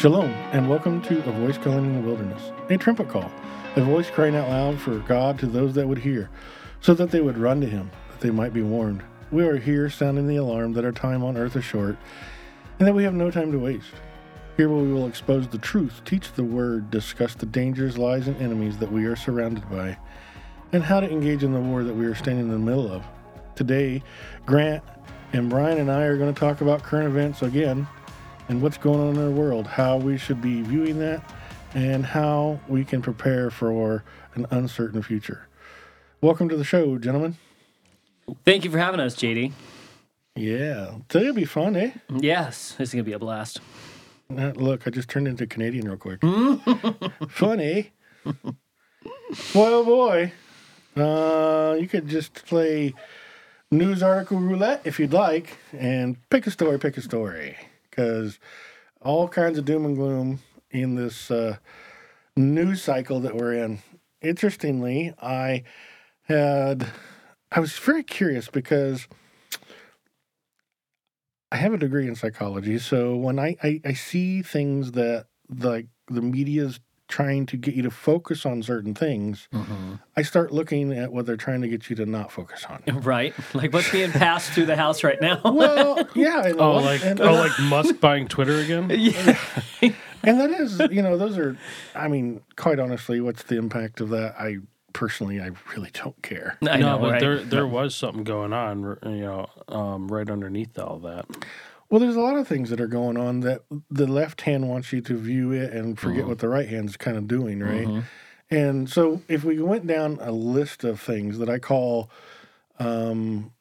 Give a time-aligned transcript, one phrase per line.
[0.00, 3.30] Shalom, and welcome to A Voice Calling in the Wilderness, a trumpet call,
[3.76, 6.30] a voice crying out loud for God to those that would hear,
[6.80, 9.02] so that they would run to Him, that they might be warned.
[9.30, 11.98] We are here sounding the alarm that our time on earth is short,
[12.78, 13.92] and that we have no time to waste.
[14.56, 18.78] Here we will expose the truth, teach the word, discuss the dangers, lies, and enemies
[18.78, 19.98] that we are surrounded by,
[20.72, 23.04] and how to engage in the war that we are standing in the middle of.
[23.54, 24.02] Today,
[24.46, 24.82] Grant
[25.34, 27.86] and Brian and I are going to talk about current events again
[28.50, 31.22] and what's going on in our world, how we should be viewing that,
[31.72, 34.02] and how we can prepare for
[34.34, 35.46] an uncertain future.
[36.20, 37.36] Welcome to the show, gentlemen.
[38.44, 39.52] Thank you for having us, JD.
[40.34, 41.92] Yeah, today'll be fun, eh?
[42.08, 43.60] Yes, this is gonna be a blast.
[44.36, 46.20] Uh, look, I just turned into Canadian real quick.
[47.28, 47.92] Funny.
[49.54, 50.32] well, boy,
[50.96, 52.94] uh, you could just play
[53.70, 57.56] news article roulette if you'd like, and pick a story, pick a story,
[57.90, 58.38] because
[59.00, 61.56] all kinds of doom and gloom in this uh,
[62.36, 63.80] news cycle that we're in.
[64.22, 65.64] Interestingly, I
[66.22, 66.86] had
[67.50, 69.08] I was very curious because
[71.50, 75.86] I have a degree in psychology, so when I, I, I see things that like
[76.06, 76.78] the media's
[77.10, 79.48] trying to get you to focus on certain things,
[80.16, 82.82] I start looking at what they're trying to get you to not focus on.
[83.10, 83.34] Right?
[83.54, 85.40] Like what's being passed through the house right now?
[85.60, 86.58] Well, yeah, I know.
[86.58, 88.88] Oh, like and, oh, like Musk buying Twitter again?
[88.94, 89.36] yeah.
[90.22, 91.56] and that is, you know, those are.
[91.94, 94.36] I mean, quite honestly, what's the impact of that?
[94.38, 94.58] I
[94.92, 96.56] personally, I really don't care.
[96.62, 97.20] I no, know, but right?
[97.20, 101.26] there there was something going on, you know, um, right underneath all that.
[101.90, 104.92] Well, there's a lot of things that are going on that the left hand wants
[104.92, 108.04] you to view it and forget what the right hand's kind of doing, right?
[108.48, 112.10] And so, if we went down a list of things that I call
[112.78, 113.52] um,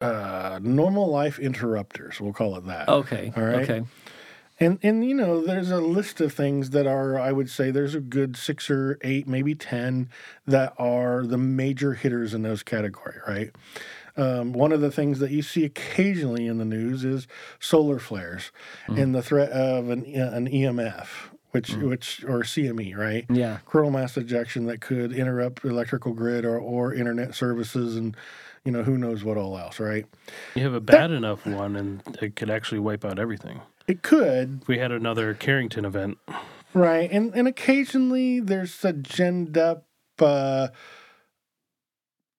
[0.00, 2.88] uh, normal life interrupters, we'll call it that.
[2.88, 3.32] Okay.
[3.36, 3.68] All right.
[3.68, 3.82] Okay.
[4.58, 7.94] And and you know, there's a list of things that are, I would say, there's
[7.94, 10.08] a good six or eight, maybe ten,
[10.46, 13.50] that are the major hitters in those category, right?
[14.16, 17.26] Um, one of the things that you see occasionally in the news is
[17.60, 18.50] solar flares
[18.86, 21.06] and the threat of an an EMP,
[21.50, 23.26] which which or CME, right?
[23.28, 23.58] Yeah.
[23.66, 28.16] Coronal mass ejection that could interrupt electrical grid or or internet services and
[28.64, 30.06] you know who knows what all else, right?
[30.54, 33.60] You have a bad enough one, and it could actually wipe out everything.
[33.86, 36.18] It could, If we had another Carrington event,
[36.74, 39.86] Right, and and occasionally there's a ginned up
[40.18, 40.68] uh,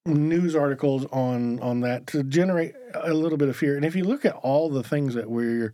[0.07, 3.75] news articles on on that to generate a little bit of fear.
[3.75, 5.73] And if you look at all the things that we're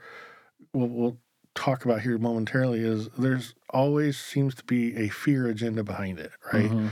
[0.73, 1.17] we'll, we'll
[1.55, 6.31] talk about here momentarily, is there's always seems to be a fear agenda behind it,
[6.51, 6.69] right?
[6.71, 6.89] Mhm.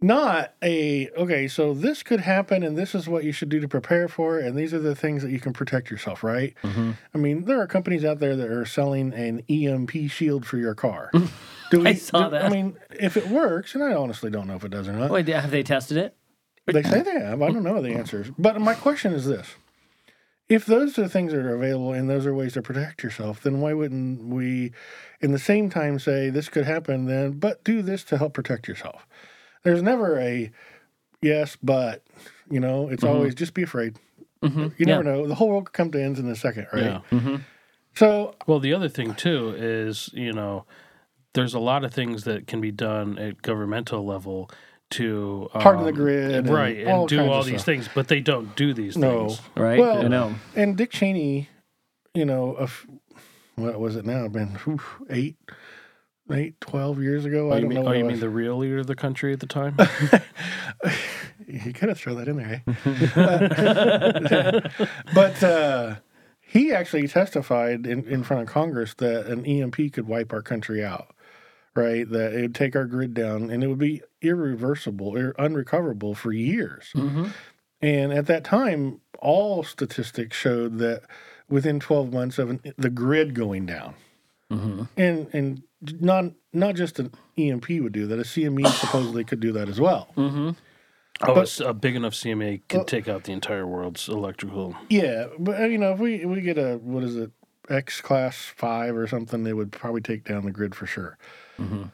[0.00, 3.68] Not a okay, so this could happen, and this is what you should do to
[3.68, 6.52] prepare for, it, and these are the things that you can protect yourself, right?
[6.62, 6.94] Mhm.
[7.14, 10.74] I mean, there are companies out there that are selling an EMP shield for your
[10.74, 11.10] car.
[11.70, 14.56] Do we, I saw do- I mean, if it works, and I honestly don't know
[14.56, 15.10] if it does or not.
[15.10, 16.14] Wait, have they tested it?
[16.66, 17.42] They say they have.
[17.42, 18.28] I don't know the answers.
[18.38, 19.54] But my question is this.
[20.48, 23.60] If those are things that are available and those are ways to protect yourself, then
[23.60, 24.72] why wouldn't we,
[25.20, 28.68] in the same time, say this could happen then, but do this to help protect
[28.68, 29.06] yourself?
[29.62, 30.50] There's never a
[31.22, 32.02] yes, but,
[32.50, 33.96] you know, it's always just be afraid.
[34.42, 34.78] Mhm.
[34.78, 35.12] You never Yeah.
[35.16, 35.26] know.
[35.26, 36.82] The whole world could come to ends in a second, right?
[36.84, 37.00] yeah.
[37.10, 37.40] Mhm.
[37.94, 40.66] So, Well, the other thing too is, you know,
[41.32, 44.50] there's a lot of things that can be done at governmental level
[44.90, 47.66] to Harden the um, grid and right, and all do all these stuff.
[47.66, 49.28] things, but they don't do these No.
[49.28, 49.40] things.
[49.56, 49.78] Right?
[49.78, 50.34] Well, I know.
[50.54, 51.48] and Dick Cheney,
[52.14, 52.86] you know, a f-
[53.56, 54.28] what was it now?
[54.28, 54.80] Been whew,
[55.10, 55.36] eight,
[56.30, 57.48] eight, 12 years ago.
[57.48, 57.88] Oh, I you don't mean, know.
[57.88, 59.76] oh, you mean the real leader of the country at the time?
[61.46, 64.60] you gotta throw that in there, eh?
[65.14, 65.96] but uh,
[66.40, 70.84] he actually testified in, in front of Congress that an EMP could wipe our country
[70.84, 71.13] out,
[71.74, 72.08] right?
[72.08, 76.32] That it would take our grid down and it would be irreversible or unrecoverable for
[76.32, 76.90] years.
[76.94, 77.30] Mhm.
[77.82, 81.02] And at that time, all statistics showed that
[81.48, 83.94] within 12 months of an, the grid going down,
[84.50, 84.88] Mhm.
[84.96, 85.62] and and
[86.00, 89.80] not not just an EMP would do that, a CME supposedly could do that as
[89.80, 90.08] well.
[90.16, 90.56] Mhm.
[91.22, 94.76] oh, But- a big enough CME can Well- take out the entire world's electrical.
[94.88, 97.32] Yeah, but you know, if we we get a what is it,
[97.68, 101.18] X class five or something, they would probably take down the grid for sure.
[101.58, 101.90] Mhm.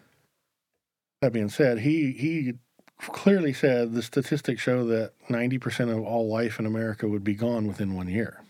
[1.23, 2.55] That being said, he he
[2.99, 7.35] clearly said the statistics show that ninety percent of all life in America would be
[7.35, 8.41] gone within one year.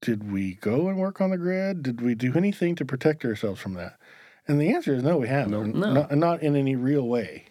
[0.00, 1.82] Did we go and work on the grid?
[1.82, 3.98] Did we do anything to protect ourselves from that?
[4.46, 5.74] And the answer is no, we haven't.
[5.74, 5.92] No.
[5.92, 7.46] Not, not in any real way.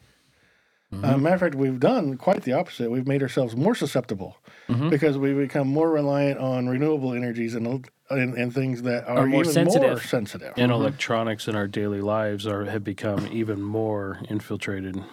[0.92, 1.24] Uh, mm-hmm.
[1.24, 2.90] matter of fact, we've done quite the opposite.
[2.90, 4.38] We've made ourselves more susceptible
[4.70, 4.90] mm-hmm.
[4.90, 9.28] because we've become more reliant on renewable energies and and, and things that are, Are
[9.28, 9.90] more even sensitive.
[9.90, 10.54] more sensitive.
[10.56, 10.82] And mm-hmm.
[10.82, 15.04] electronics in our daily lives are have become even more infiltrated.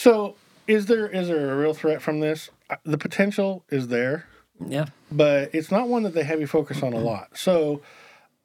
[0.00, 0.34] So,
[0.66, 2.50] is there is there a real threat from this?
[2.68, 4.26] Uh, The potential is there.
[4.66, 4.86] Yeah.
[5.10, 7.38] but it's not one that they heavy focus on a lot.
[7.38, 7.80] So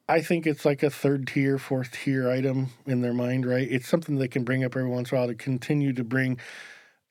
[0.08, 3.66] I think it's like a third tier, fourth tier item in their mind, right?
[3.68, 6.38] It's something they can bring up every once in a while to continue to bring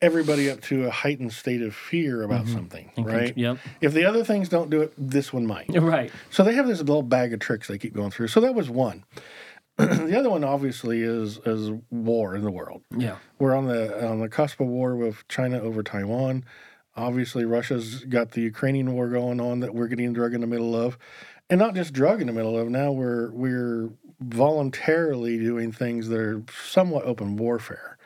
[0.00, 2.54] everybody up to a heightened state of fear about mm-hmm.
[2.54, 3.36] something, right?
[3.36, 3.58] Yep.
[3.80, 5.66] If the other things don't do it, this one might.
[5.86, 6.10] Right.
[6.30, 8.28] So they have this little bag of tricks they keep going through.
[8.28, 9.04] So that was one.
[9.76, 12.82] the other one obviously is is war in the world.
[12.96, 13.16] Yeah.
[13.38, 16.44] We're on the on the cusp of war with China over Taiwan.
[16.96, 20.74] Obviously, Russia's got the Ukrainian war going on that we're getting drug in the middle
[20.74, 20.96] of,
[21.50, 22.68] and not just drug in the middle of.
[22.68, 23.90] Now we're we're
[24.20, 27.98] voluntarily doing things that are somewhat open warfare.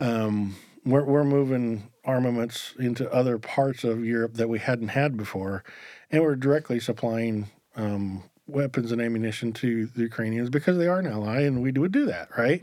[0.00, 5.62] Um, we're we're moving armaments into other parts of Europe that we hadn't had before,
[6.10, 11.06] and we're directly supplying um, weapons and ammunition to the Ukrainians because they are an
[11.06, 12.60] ally, and we would do that, right?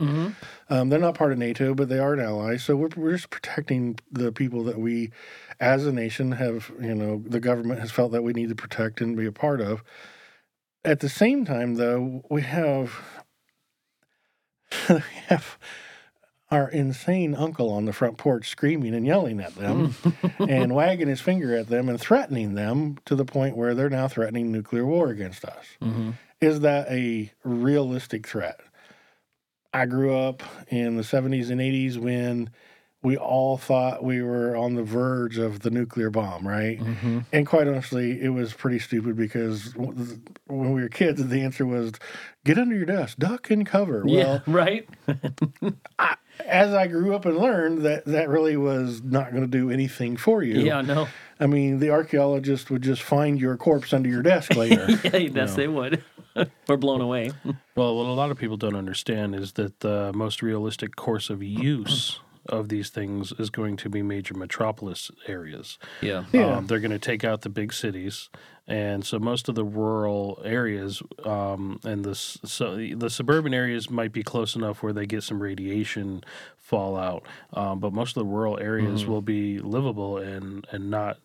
[0.68, 2.56] Um, they're not part of NATO, but they are an ally.
[2.58, 5.10] So we're, we're just protecting the people that we,
[5.58, 9.00] as a nation, have, you know, the government has felt that we need to protect
[9.00, 9.82] and be a part of.
[10.84, 13.00] At the same time, though, we have,
[14.88, 15.58] we have
[16.50, 19.94] our insane uncle on the front porch screaming and yelling at them
[20.38, 24.08] and wagging his finger at them and threatening them to the point where they're now
[24.08, 25.64] threatening nuclear war against us.
[25.80, 26.10] Mm-hmm.
[26.40, 28.60] Is that a realistic threat?
[29.72, 32.50] I grew up in the 70s and 80s when
[33.02, 36.78] we all thought we were on the verge of the nuclear bomb, right?
[36.78, 37.20] Mm-hmm.
[37.32, 41.92] And quite honestly, it was pretty stupid because when we were kids, the answer was
[42.44, 44.04] get under your desk, duck and cover.
[44.06, 44.24] Yeah.
[44.24, 44.88] Well, Right.
[46.50, 50.16] As I grew up and learned that that really was not going to do anything
[50.16, 50.60] for you.
[50.60, 50.80] Yeah.
[50.80, 51.08] No.
[51.38, 54.86] I mean, the archaeologist would just find your corpse under your desk later.
[55.04, 55.16] Yeah.
[55.16, 56.02] Yes, they would.
[56.68, 57.32] We're blown away.
[57.74, 61.42] Well, what a lot of people don't understand is that the most realistic course of
[61.42, 62.20] use
[62.50, 65.78] of these things is going to be major metropolis areas.
[66.00, 66.24] Yeah.
[66.32, 66.56] Yeah.
[66.56, 68.28] Um, they're going to take out the big cities,
[68.66, 74.12] and so most of the rural areas um, and the so the suburban areas might
[74.12, 76.22] be close enough where they get some radiation
[76.56, 81.18] fallout, um, but most of the rural areas will be livable and and not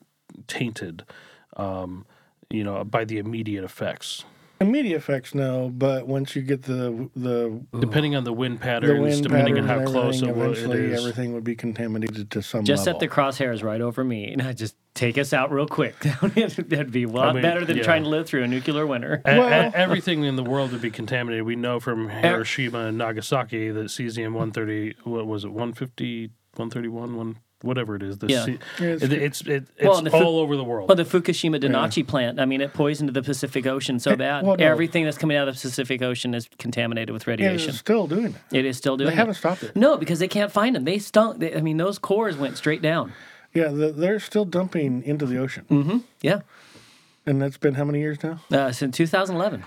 [0.47, 1.03] tainted,
[1.57, 2.05] um,
[2.49, 4.25] you know, by the immediate effects.
[4.61, 9.01] Immediate effects, no, but once you get the the Depending on the wind the patterns,
[9.01, 10.99] wind depending patterns on how close everything, it, wa- eventually is.
[11.01, 12.99] everything would be contaminated to some Just level.
[12.99, 15.99] set the crosshairs right over me, and I just take us out real quick.
[16.21, 17.83] That'd be a lot mean, better than yeah.
[17.83, 19.21] trying to live through a nuclear winter.
[19.25, 21.45] Well- everything in the world would be contaminated.
[21.45, 27.37] We know from Hiroshima and Nagasaki that cesium 130, what was it, 150, 131, one,
[27.65, 28.17] whatever it is.
[28.19, 28.45] The Yeah.
[28.45, 29.47] Yeah, it's it- it's it,
[29.77, 30.87] it's Well, the all fu- over the world.
[30.87, 34.45] Well, the Fukushima Daiichi plant, I mean, it poisoned the Pacific Ocean so bad.
[34.45, 34.65] well, no.
[34.65, 37.69] Everything that's coming out of the Pacific Ocean is contaminated with radiation.
[37.69, 38.57] it's still doing it.
[38.57, 39.39] it is still doing They haven't it.
[39.39, 39.75] stopped it.
[39.75, 40.83] No, because they can't find them.
[40.85, 41.39] They stunk.
[41.39, 43.11] They, I mean, those cores went straight down.
[43.53, 46.41] Yeah, the, they're still dumping into the ocean, Yeah.
[47.25, 48.41] and that's been how many years now?
[48.51, 49.63] Uh, since 2011.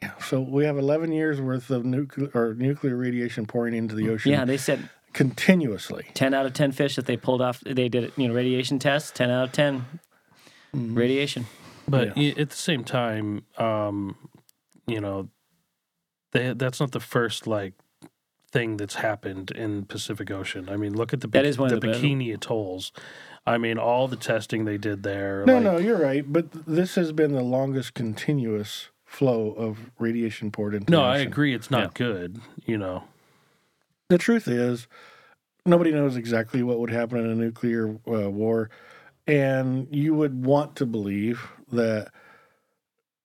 [0.00, 4.08] Yeah, so we have 11 years worth of nuclear or nuclear radiation pouring into the
[4.10, 6.06] ocean Yeah, they said continuously.
[6.14, 9.10] 10 out of 10 fish that they pulled off, they did you know, radiation tests,
[9.12, 9.84] 10 out of 10
[10.74, 11.46] radiation.
[11.86, 14.16] But i- at the same time, um,
[14.86, 15.28] you know,
[16.32, 17.72] they, that's not the first like
[18.52, 20.68] thing that's happened in Pacific Ocean.
[20.68, 22.92] I mean, look at the That is one the of the best- Bikini Atolls.
[23.46, 25.44] I mean, all the testing they did there.
[25.46, 30.50] No, like, no, you're right, but this has been the longest continuous flow of radiation
[30.50, 31.54] poured into No, the I agree.
[31.54, 31.90] It's not Yeah.
[31.94, 32.40] good.
[32.66, 33.04] You know,
[34.08, 34.88] The truth is,
[35.66, 38.70] nobody knows exactly what would happen in a nuclear uh, war,
[39.26, 42.08] and you would want to believe that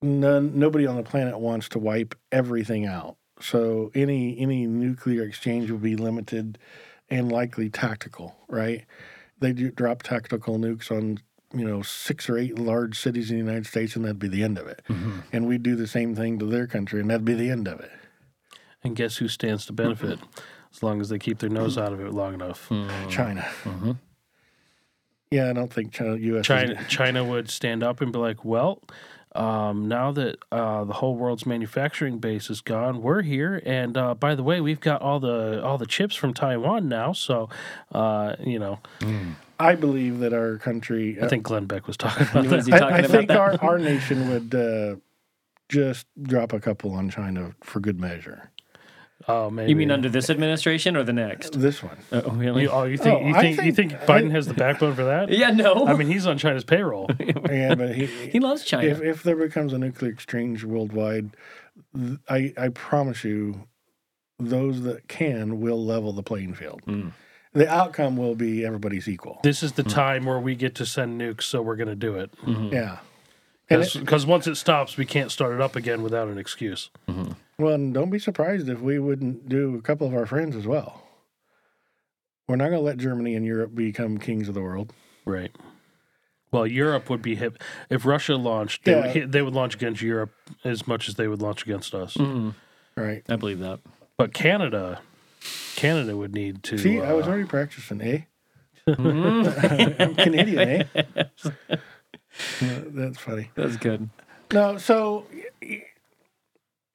[0.02, 3.16] none, nobody on the planet wants to wipe everything out.
[3.40, 6.58] So any any nuclear exchange would be limited
[7.10, 8.86] and likely tactical, right?
[9.40, 11.20] They do drop tactical nukes on
[11.54, 14.44] you know six or eight large cities in the United States, and that'd be the
[14.44, 14.82] end of it.
[15.32, 17.80] And we'd do the same thing to their country, and that'd be the end of
[17.80, 17.92] it.
[18.84, 20.20] and guess who stands to benefit
[20.74, 22.70] as long as they keep their nose out of it long enough.
[23.10, 23.46] China.
[25.32, 26.42] Yeah, I don't think China, U.S.
[26.42, 28.82] is- China China would stand up and be like, "Well,
[29.34, 33.60] um, now that uh, the whole world's manufacturing base is gone, we're here.
[33.66, 37.14] And uh, by the way, we've got all the all the chips from Taiwan now.
[37.14, 37.50] So,
[37.92, 38.78] uh, you know,
[39.60, 41.18] I believe that our country.
[41.20, 42.68] I think Glenn Beck was talking about Was that.
[42.68, 43.38] he I, talking I about think that?
[43.38, 44.96] our, our nation would uh,
[45.68, 48.52] just drop a couple on China for good measure.
[49.28, 49.70] Oh, maybe.
[49.70, 51.60] You mean under this administration or the next?
[51.60, 51.98] This one.
[52.12, 52.64] Uh, oh, really?
[52.64, 54.96] You, oh, you think Oh, you I think, you think- think Biden has the backbone
[54.96, 55.30] for that?
[55.30, 55.88] yeah, no.
[55.88, 57.10] I mean, he's on China's payroll.
[57.20, 58.88] Yeah, but uh, he, he loves China.
[58.88, 61.32] if if there becomes a nuclear exchange worldwide,
[61.96, 63.68] th- I I promise you,
[64.40, 66.82] those that can will level the playing field.
[66.88, 67.12] Mm.
[67.54, 69.40] The outcome will be everybody's equal.
[69.44, 69.90] This is the hmm.
[69.90, 72.32] time where we get to send nukes, so we're going to do it.
[72.42, 72.74] Mm-hmm.
[72.74, 72.98] Yeah.
[73.70, 76.90] And it- Because once it stops, we can't start it up again without an excuse.
[77.08, 77.34] Mm-hmm.
[77.58, 80.66] Well, and don't be surprised if we wouldn't do a couple of our friends as
[80.68, 81.02] well.
[82.48, 84.92] We're not going to let Germany and Europe become kings of the world.
[85.26, 85.52] Right.
[86.52, 87.54] Well, Europe would be hit
[87.90, 88.84] if Russia launched.
[88.86, 89.12] They, would, Yeah.
[89.12, 90.32] hit- they would launch against Europe
[90.64, 92.16] as much as they would launch against us.
[92.16, 92.54] Mhm.
[92.96, 93.24] Right.
[93.30, 93.80] I believe that.
[94.18, 95.02] But Canada,
[95.76, 96.78] Canada would need to.
[96.78, 98.20] See, I was uh, already practicing, eh?
[98.88, 100.84] I'm Canadian, eh?
[100.94, 101.76] Yeah,
[102.62, 103.50] That's funny.
[103.56, 104.10] That's good.
[104.52, 105.26] No, so
[105.62, 105.84] y-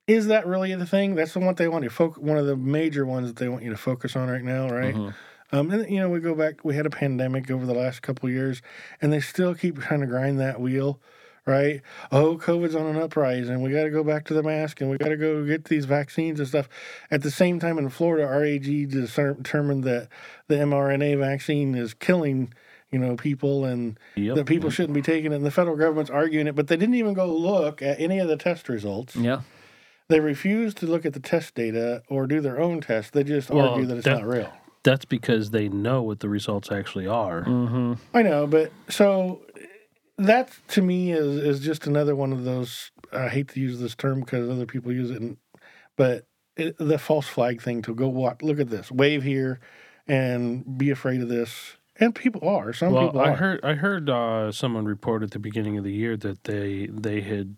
[0.08, 1.14] is that really the thing?
[1.14, 2.20] That's the one they want you to focus.
[2.22, 4.94] One of the major ones that they want you to focus on right now, right?
[4.94, 5.14] Mhm.
[5.52, 6.64] Um, and you know, we go back.
[6.64, 8.60] We had a pandemic over the last couple of years,
[9.00, 11.00] and they still keep trying to grind that wheel,
[11.46, 11.80] right?
[12.12, 14.90] Oh, COVID's on an uprise, and we got to go back to the mask, and
[14.90, 16.68] we got to go get these vaccines and stuff.
[17.10, 20.08] At the same time, in Florida, RAG determined that
[20.48, 22.52] the mRNA vaccine is killing,
[22.90, 24.36] you know, people, and Yep.
[24.36, 25.36] that people shouldn't be taking it.
[25.36, 28.28] And the federal government's arguing it, but they didn't even go look at any of
[28.28, 29.16] the test results.
[29.16, 29.40] Yeah.
[30.08, 33.12] They refuse to look at the test data or do their own test.
[33.12, 34.52] They just Well, argue that it's that- not real.
[34.84, 37.42] That's because they know what the results actually are.
[37.44, 37.94] Mm-hmm.
[38.14, 39.42] I know, but so
[40.16, 42.90] that to me is is just another one of those.
[43.12, 45.36] I hate to use this term because other people use it, and,
[45.96, 49.60] but it, the false flag thing to go what look at this, wave here,
[50.06, 52.72] and be afraid of this, and people are.
[52.72, 55.92] Some Well, people I heard I heard uh, someone report at the beginning of the
[55.92, 57.56] year that they they had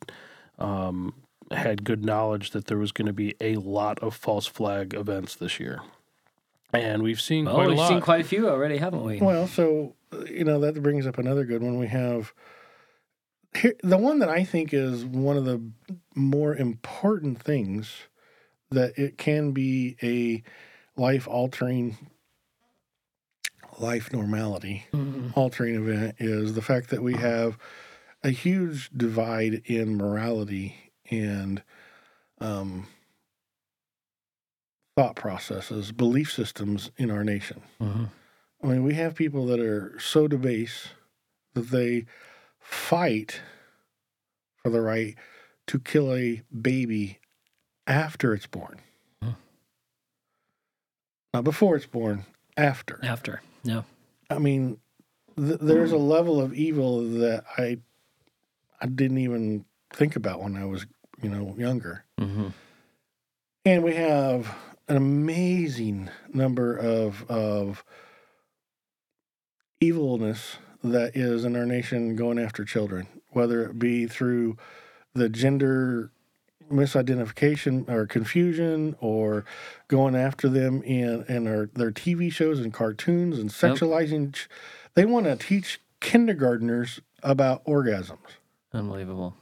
[0.59, 1.15] um,
[1.51, 5.35] had good knowledge that there was going to be a lot of false flag events
[5.35, 5.81] this year,
[6.73, 7.89] and we've seen Oh, quite a we've lot.
[7.89, 9.19] seen quite a few already, haven't we?
[9.21, 9.95] Well, so
[10.29, 11.79] you know that brings up another good one.
[11.79, 12.33] We have
[13.57, 15.61] here the one that I think is one of the
[16.15, 17.93] more important things
[18.71, 20.43] that it can be a
[21.01, 21.97] life altering,
[23.79, 25.37] life normality Mhm.
[25.37, 27.59] altering event is the fact that we have
[28.23, 31.63] a huge divide in morality and
[32.41, 32.87] um,
[34.97, 37.63] thought processes, belief systems in our nation.
[37.81, 38.09] Mhm.
[38.63, 40.89] I mean, we have people that are so debased
[41.55, 42.05] that they
[42.59, 43.41] fight
[44.57, 45.17] for the right
[45.67, 47.19] to kill a baby
[47.87, 48.81] after it's born.
[49.23, 49.31] Hmm.
[51.33, 52.25] Not before it's born,
[52.57, 53.01] after.
[53.03, 53.41] After.
[53.63, 53.83] Yeah.
[54.29, 54.79] I mean,
[55.37, 57.79] th- there's a level of evil that I
[58.83, 60.87] I didn't even think about when I was,
[61.23, 62.05] you know, younger.
[62.21, 62.49] Mm-hmm.
[63.65, 64.55] And we have
[64.89, 67.85] an amazing number of of
[69.81, 74.57] evilness that is in our nation going after children, whether it be through
[75.15, 76.11] the gender
[76.71, 79.45] misidentification or confusion or
[79.89, 84.49] going after them in in our, their TV shows and cartoons and sexualizing ch-
[84.95, 88.19] they want to teach kindergartners about orgasms.
[88.73, 89.35] Unbelievable.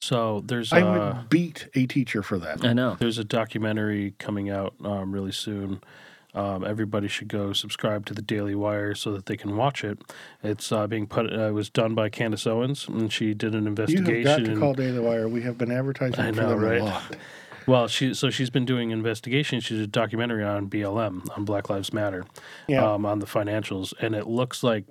[0.00, 2.64] So there's I uh, would beat a teacher for that.
[2.64, 2.96] I know.
[2.98, 5.82] there's a documentary coming out um, really soon.
[6.32, 9.98] Um, everybody should go subscribe to the Daily Wire so that they can watch it.
[10.44, 11.32] It's uh, being put.
[11.32, 14.06] Uh, it was done by Candace Owens, and she did an investigation.
[14.14, 15.28] You have got to call Daily Wire.
[15.28, 16.80] We have been advertising I for know, them right?
[16.80, 17.16] a lot.
[17.66, 19.64] Well, she so she's been doing investigations.
[19.64, 22.24] She did a documentary on BLM on Black Lives Matter,
[22.68, 22.88] Yeah.
[22.92, 24.84] um, on the financials, and it looks like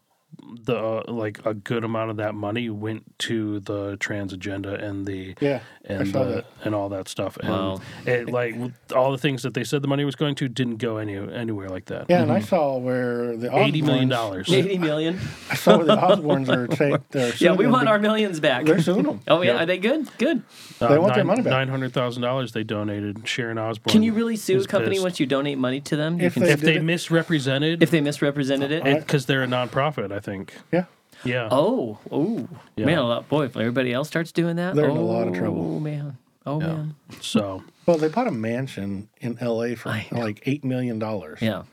[0.63, 5.05] the uh, like a good amount of that money went to the trans agenda and
[5.05, 5.59] the Yeah.
[5.85, 7.37] and the, and all that stuff.
[7.37, 7.81] And Wow.
[8.05, 8.55] it like
[8.95, 11.69] all the things that they said the money was going to didn't go any anywhere
[11.69, 12.05] like that.
[12.09, 13.57] Yeah, and I saw where the Mm-hmm.
[13.57, 14.51] Eighty million Osbournes- dollars.
[14.53, 15.19] 80 million.
[15.51, 16.67] I saw where the Osbournes are.
[16.97, 18.65] Ta- they're Yeah, we want be- our millions back.
[18.65, 19.21] They're suing them.
[19.27, 19.51] Oh, yeah.
[19.53, 19.61] Yep.
[19.61, 20.17] Are they good?
[20.17, 20.43] Good.
[20.79, 21.53] They want their money back.
[21.53, 23.27] Uh, Nine hundred thousand dollars they donated.
[23.27, 23.91] Sharon Osbourne.
[23.91, 25.03] Can you really sue a company pissed.
[25.03, 26.19] once you donate money to them?
[26.19, 28.83] You If can- they if they misrepresented if they misrepresented it?
[28.99, 30.11] because they're a nonprofit?
[30.11, 30.53] I think.
[30.71, 30.85] Yeah.
[31.23, 31.49] Yeah.
[31.51, 32.47] Oh, oh,
[32.77, 32.85] Yeah.
[32.85, 32.97] man!
[32.99, 35.33] a lot- Boy, if everybody else starts doing that, They're oh, in a lot of
[35.33, 35.75] trouble.
[35.75, 36.17] Oh man!
[36.45, 36.67] Oh Yeah.
[36.67, 36.95] man!
[37.21, 39.75] So Well, they bought a mansion in L.A.
[39.75, 41.39] for like eight million dollars.
[41.41, 41.63] Yeah.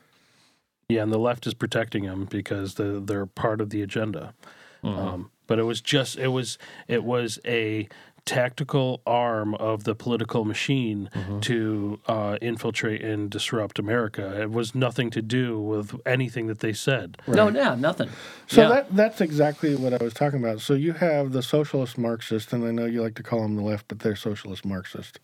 [0.88, 4.35] yeah, and the left is protecting them because they're, they're part of the agenda.
[4.83, 4.99] Mm-hmm.
[4.99, 7.88] Um, but it was just it was it was a
[8.26, 11.40] tactical arm of the political machine Mm-hmm.
[11.40, 14.40] to uh, infiltrate and disrupt America.
[14.42, 17.16] It was nothing to do with anything that they said.
[17.26, 18.11] No, yeah, nothing.
[18.47, 18.68] So yeah.
[18.68, 20.61] that that's exactly what I was talking about.
[20.61, 23.62] So you have the socialist Marxist, and I know you like to call them the
[23.62, 25.21] left, but they're socialist Marxist.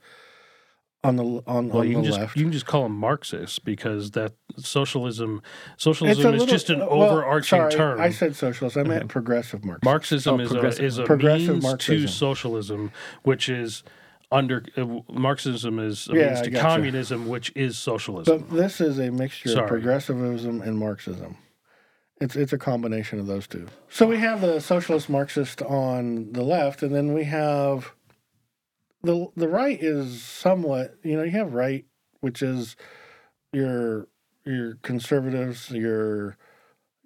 [1.05, 2.37] On the on, Well, on you the can just left.
[2.37, 5.43] you can just call them Marxists because that socialism
[5.77, 8.01] socialism is just an well, overarching sorry, term.
[8.01, 8.77] I said socialist.
[8.77, 9.85] I meant progressive Marxist.
[9.85, 12.07] Marxism Oh, is a is a Progressive means Marxism.
[12.07, 12.93] to socialism,
[13.23, 13.83] which is
[14.31, 16.63] under uh, Marxism is a Yeah, means to gotcha.
[16.63, 18.39] communism, which is socialism.
[18.49, 19.65] But this is a mixture Sorry.
[19.65, 21.37] of progressivism and Marxism.
[22.21, 23.67] It's it's a combination of those two.
[23.91, 27.93] So we have the socialist Marxist on the left, and then we have
[29.03, 31.85] the the right is somewhat you know you have right,
[32.21, 32.77] which is
[33.53, 34.09] your
[34.45, 36.37] your conservatives, your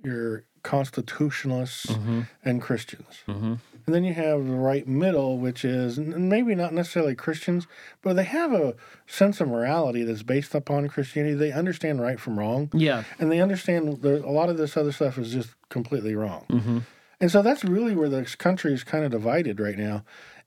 [0.05, 2.21] your constitutionalists, Mm-hmm.
[2.45, 3.23] and Christians.
[3.29, 3.55] Mm-hmm.
[3.87, 7.69] And then you have the right middle, which is maybe not necessarily Christians,
[8.03, 8.75] but they have a
[9.07, 11.35] sense of morality that's based upon Christianity.
[11.35, 13.05] They understand right from wrong, Yeah.
[13.21, 16.47] and they understand there, a lot of this other stuff is just completely wrong.
[16.51, 16.79] Mm-hmm.
[17.21, 20.05] And so that's really where this country is kind of divided right now.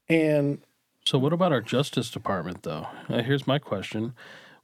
[0.10, 0.60] And
[1.10, 2.86] So what about our Justice Department, though?
[3.10, 4.14] Uh, here's my question: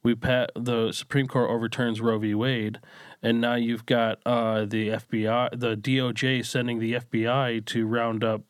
[0.03, 2.35] We pat the Supreme Court overturns Roe v.
[2.35, 2.79] Wade,
[3.23, 8.43] and now you've got uh, the FBI, the DOJ, sending the FBI to round up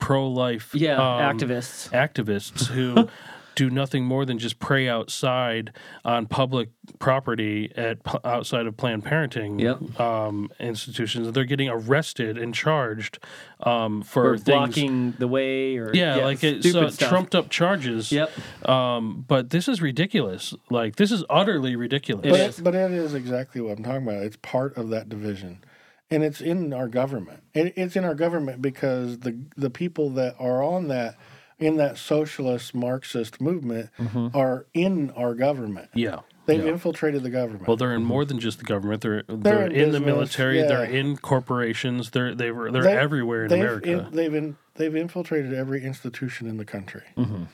[0.00, 0.94] pro-life Yeah.
[0.94, 1.90] um, activists.
[1.90, 3.10] activists who
[3.54, 5.72] do nothing more than just pray outside
[6.04, 10.00] on public property at outside of Planned Parenting Yep.
[10.00, 11.30] um, institutions.
[11.32, 13.18] They're getting arrested and charged
[13.60, 14.44] um, for Or things.
[14.44, 18.10] blocking the way, or Yeah, like it's stupid uh, trumped up charges.
[18.12, 18.30] Yep.
[18.68, 20.54] Um, but this is ridiculous.
[20.70, 22.26] Like this is utterly ridiculous.
[22.26, 22.58] It but is.
[22.58, 24.22] it, but it is exactly what I'm talking about.
[24.22, 25.64] It's part of that division,
[26.10, 27.42] and it's in our government.
[27.54, 31.16] It, it's in our government because the the people that are on that
[31.58, 33.90] in that socialist Marxist movement
[34.34, 35.90] are in our government.
[35.94, 36.20] Yeah.
[36.46, 36.66] They've Mm-hmm.
[36.66, 36.72] yeah.
[36.74, 37.66] infiltrated the government.
[37.66, 39.00] Well, they're in more than just the government.
[39.00, 40.60] They're they're, in in, the military.
[40.60, 42.10] They're in corporations.
[42.10, 43.90] They're they were they're They- everywhere in they've America.
[43.90, 47.44] in- they've in, they've infiltrated every institution in the country, Mm-hmm.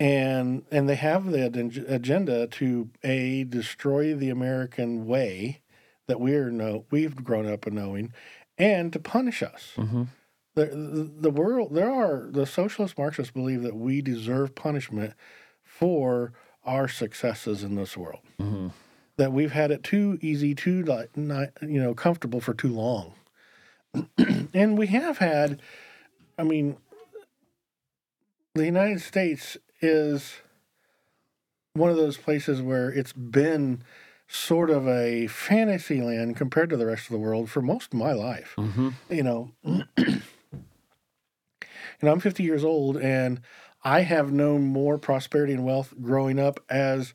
[0.00, 5.60] and and they have the agen- agenda to a destroy the American way
[6.08, 8.12] that we're know we've grown up in knowing,
[8.58, 9.72] and to punish us.
[9.76, 10.04] Mm-hmm.
[10.54, 15.14] The, the world there are the socialist Marxists believe that we deserve punishment
[15.62, 16.32] for
[16.64, 18.20] our successes in this world.
[18.40, 18.68] Mm-hmm.
[19.16, 20.82] That we've had it too easy, too
[21.16, 23.14] not you know comfortable for too long,
[24.54, 25.60] and we have had.
[26.36, 26.76] I mean,
[28.54, 30.34] the United States is
[31.74, 33.82] one of those places where it's been
[34.26, 37.98] sort of a fantasy land compared to the rest of the world for most of
[37.98, 38.88] my life Mm-hmm.
[39.10, 39.50] you know,
[42.04, 43.40] and I'm 50 years old and
[43.82, 47.14] I have known more prosperity and wealth growing up as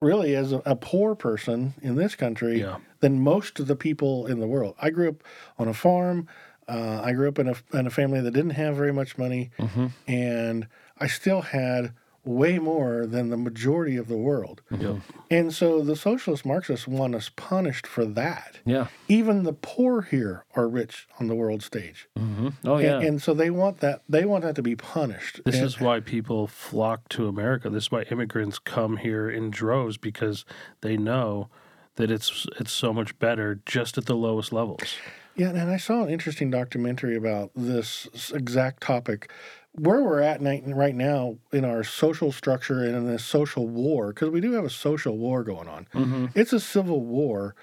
[0.00, 2.78] really as a, a poor person in this country yeah.
[3.00, 4.74] than most of the people in the world.
[4.80, 5.22] I grew up
[5.58, 6.28] on a farm.
[6.66, 9.50] Uh, I grew up in a, in a family that didn't have very much money,
[9.58, 9.86] Mm-hmm.
[10.10, 10.66] and
[10.98, 11.92] I still had
[12.26, 14.60] way more than the majority of the world.
[14.70, 14.96] Yep.
[15.30, 18.88] And so the socialist Marxists want us punished for that Yeah.
[19.08, 22.08] even the poor here are rich on the world stage.
[22.18, 22.48] Mm-hmm.
[22.64, 23.00] Oh And- yeah.
[23.00, 25.40] And, so they want that they want that to be punished.
[25.44, 27.70] This And- is why people flock to America.
[27.70, 30.44] This is why immigrants come here in droves because
[30.80, 31.48] they know
[31.94, 34.96] that it's it's so much better just at the lowest levels.
[35.36, 39.30] yeah, and I saw an interesting documentary about this exact topic.
[39.78, 44.30] Where we're at right now in our social structure and in this social war, because
[44.30, 45.88] we do have a social war going on.
[45.94, 46.26] mm-hmm.
[46.34, 47.54] It's a civil war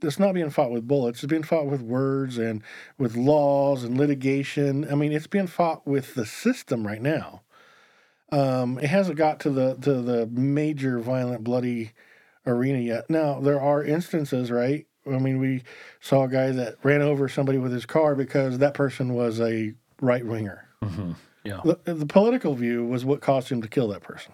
[0.00, 1.22] that's not being fought with bullets.
[1.22, 2.62] It's being fought with words and
[2.98, 4.90] with laws and litigation.
[4.90, 7.42] I mean, it's being fought with the system right now.
[8.30, 11.92] Um, it hasn't got to the to the major violent, bloody
[12.46, 13.08] arena yet.
[13.08, 14.86] Now there are instances, right?
[15.06, 15.62] I mean, we
[16.00, 19.74] saw a guy that ran over somebody with his car because that person was a
[20.00, 20.68] right winger.
[20.82, 21.12] Mm-hmm.
[21.44, 21.60] Yeah.
[21.64, 24.32] The, the political view was what caused him to kill that person.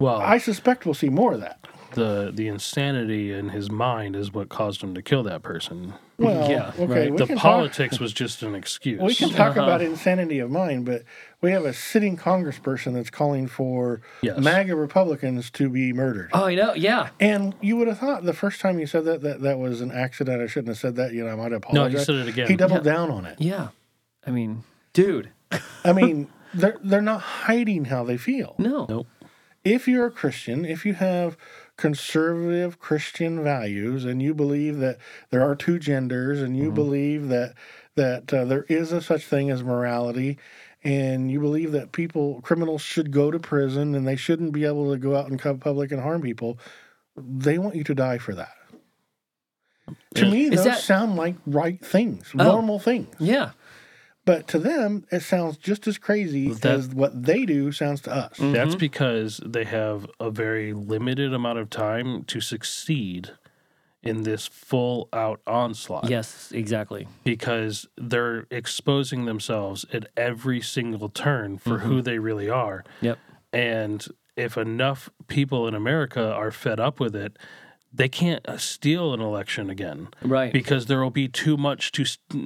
[0.00, 1.66] Well, I suspect we'll see more of that.
[1.94, 5.94] the the insanity in his mind is what caused him to kill that person.
[6.18, 7.10] Well, Yeah, okay, right.
[7.10, 9.00] we the can talk- politics was just an excuse.
[9.00, 9.62] We can talk Uh-huh.
[9.64, 11.02] about insanity of mind, but
[11.40, 14.38] we have a sitting congressperson that's calling for Yes.
[14.38, 16.30] MAGA Republicans to be murdered.
[16.32, 16.74] Oh, I know.
[16.74, 17.08] Yeah.
[17.18, 19.90] And you would have thought the first time you said that that, that was an
[19.90, 20.40] accident.
[20.42, 21.12] I shouldn't have said that.
[21.12, 21.92] You know, I might apologize.
[21.92, 22.46] no, he said it again.
[22.48, 23.40] He doubled down on it.
[23.40, 23.68] Yeah.
[24.26, 25.30] I mean, dude.
[25.84, 28.54] I mean, they're they're not hiding how they feel.
[28.58, 28.86] No.
[28.88, 29.06] Nope.
[29.64, 31.36] If you're a Christian, if you have
[31.76, 34.98] conservative Christian values, and you believe that
[35.30, 37.54] there are two genders, and you believe that
[37.96, 40.38] that uh, there is a such thing as morality,
[40.84, 44.90] and you believe that people criminals should go to prison and they shouldn't be able
[44.92, 46.58] to go out in co- public and harm people,
[47.16, 48.52] they want you to die for that.
[50.16, 52.44] To me, Is those that- sound like right things, Oh.
[52.44, 53.14] normal things.
[53.18, 53.50] Yeah.
[54.28, 58.14] But to them, it sounds just as crazy That- as what they do sounds to
[58.14, 58.36] us.
[58.36, 58.78] That's mm-hmm.
[58.78, 63.30] because they have a very limited amount of time to succeed
[64.02, 66.10] in this full out onslaught.
[66.10, 67.08] Yes, exactly.
[67.24, 72.02] Because they're exposing themselves at every single turn for who mm-hmm.
[72.02, 72.84] they really are.
[73.00, 73.18] Yep.
[73.54, 77.38] And if enough people in America are fed up with it,
[77.92, 80.52] they can't uh, steal an election again Right.
[80.52, 82.04] because there will be too much to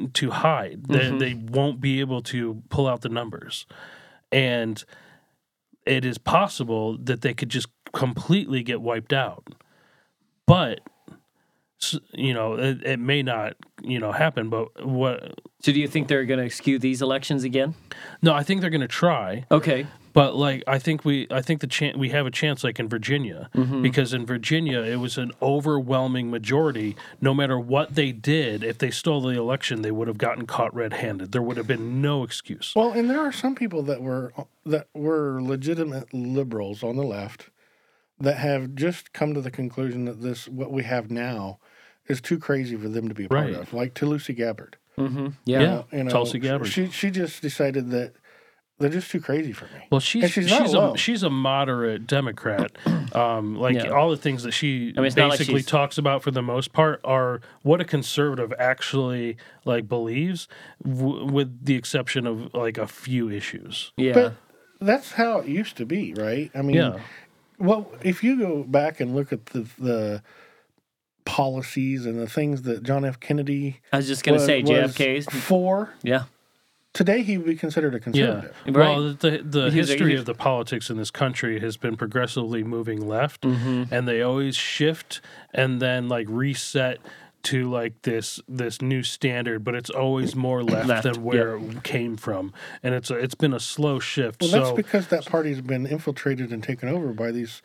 [0.09, 0.85] to hide.
[0.89, 3.67] They, they won't be able to pull out the numbers,
[4.31, 4.83] and
[5.85, 9.45] it is possible that they could just completely get wiped out.
[10.47, 10.81] But
[12.13, 14.49] you know, it, it may not you know happen.
[14.49, 15.35] But what?
[15.61, 17.75] so do you think they're going to skew these elections again?
[18.23, 19.45] No, I think they're going to try.
[19.51, 19.87] Okay.
[20.13, 22.89] But like I think we I think the chan we have a chance like in
[22.89, 23.83] Virginia Mm-hmm.
[23.83, 28.91] because in Virginia it was an overwhelming majority no matter what they did if they
[28.91, 32.73] stole the election they would have gotten caught red-handed there would have been no excuse.
[32.77, 34.33] Well, and there are some people that were
[34.67, 37.49] that were legitimate liberals on the left
[38.21, 41.59] that have just come to the conclusion that this what we have now
[42.07, 43.55] is too crazy for them to be a part Right.
[43.55, 44.77] of, like Tulsi Gabbard.
[44.99, 45.29] Mm-hmm.
[45.45, 45.61] Yeah.
[45.61, 45.83] Yeah.
[45.93, 46.69] You know, Tulsi Gabbard.
[46.69, 48.15] She she just decided that
[48.79, 49.87] they're just too crazy for me.
[49.91, 52.73] Well, she's And she's she's, not a she's a moderate Democrat.
[53.13, 53.91] Um, like Yeah.
[53.91, 56.41] all the things that she I mean, it's not like basically talks about for the
[56.41, 60.49] most part are what a conservative actually like believes,
[60.83, 63.93] w- with the exception of like a few issues.
[63.99, 64.15] Yeah.
[64.15, 64.35] But
[64.81, 66.51] that's how it used to be, right?
[66.55, 67.01] I mean, Yeah.
[67.59, 70.23] well, if you go back and look at the the
[71.27, 73.21] policies and the things that John F.
[73.21, 75.27] Kennedy I was just going to say JFK's.
[75.27, 76.25] for Yeah.
[76.93, 78.03] Today, he would be considered a Yeah.
[78.03, 78.57] conservative.
[78.67, 78.75] Right.
[78.75, 82.63] Well, the the He's history he's- of the politics in this country has been progressively
[82.63, 83.93] moving left, Mm-hmm.
[83.95, 85.21] and they always shift
[85.55, 86.99] and then like reset
[87.45, 91.83] to like this this new standard, but it's always more left, Left, than where it
[91.83, 92.53] came from,
[92.85, 94.43] and it's a, it's been a slow shift.
[94.43, 97.61] Well, so, that's because that party's been infiltrated and taken over by these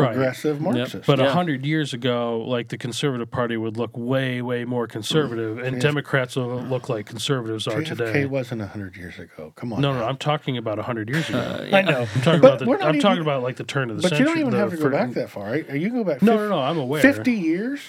[0.00, 0.12] Right.
[0.14, 1.06] progressive Marxists.
[1.06, 1.30] but a Yeah.
[1.32, 6.36] hundred years ago, like the conservative party would look way way more conservative, and Democrats
[6.36, 8.26] will look like conservatives are JFK today.
[8.26, 9.52] wasn't hundred years ago.
[9.56, 9.80] Come on.
[9.80, 10.00] No, now.
[10.00, 11.38] no, I'm talking about a hundred years ago.
[11.38, 12.00] Uh, I know.
[12.14, 14.26] I'm talking about the, I'm even- talking about like the turn of the But century.
[14.28, 15.46] you don't even have to go back that far.
[15.50, 15.68] Right?
[15.74, 16.22] You can go back.
[16.22, 16.58] No, fif- no, no.
[16.58, 17.02] I'm aware.
[17.02, 17.80] Fifty years.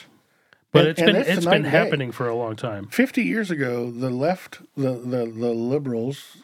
[0.72, 1.70] but and- it's and been that's it's the been night and day.
[1.72, 2.88] happening for a long time.
[2.88, 6.38] 50 years ago, the left, the, the, the liberals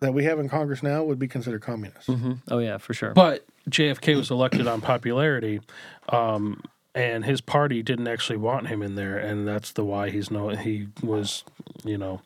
[0.00, 2.06] that we have in Congress now would be considered communists.
[2.06, 3.12] hmm Oh, yeah, for sure.
[3.14, 5.60] But JFK was elected on popularity,
[6.08, 6.62] um,
[6.94, 10.48] and his party didn't actually want him in there, and that's the why he's no
[10.50, 11.44] he was,
[11.84, 12.20] you know,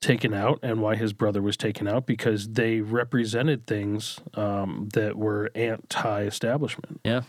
[0.00, 5.16] taken out, and why his brother was taken out because they represented things um, that
[5.16, 7.00] were anti-establishment.
[7.04, 7.22] yeah.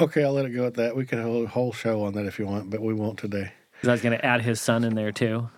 [0.00, 0.94] Okay, I'll let it go at that.
[0.94, 3.50] We could hold a whole show on that if you want, but we won't today.
[3.80, 5.50] 'Cause I was going to add his son in there, too.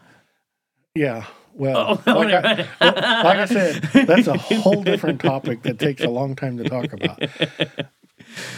[0.94, 1.26] Yeah.
[1.54, 6.08] Well, Oh, like, I, like I said, that's a whole different topic that takes a
[6.08, 7.22] long time to talk about.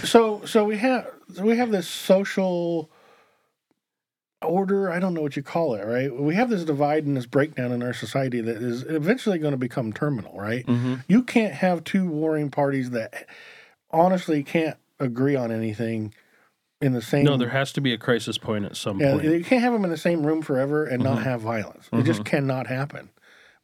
[0.05, 2.91] So, so we have so we have this social
[4.43, 4.91] order.
[4.91, 6.15] I don't know what you call it, right?
[6.15, 9.59] We have this divide and this breakdown in our society that is eventually going to
[9.59, 10.67] become terminal, right?
[10.67, 10.97] Mm-hmm.
[11.09, 13.27] You can't have two warring parties that
[13.91, 16.13] honestly can't agree on anything
[16.83, 17.25] in the same.
[17.25, 19.25] No, there has to be a crisis point at some Yeah, point.
[19.25, 21.89] you can't have them in the same room forever and not have violence.
[21.93, 23.11] It just cannot happen.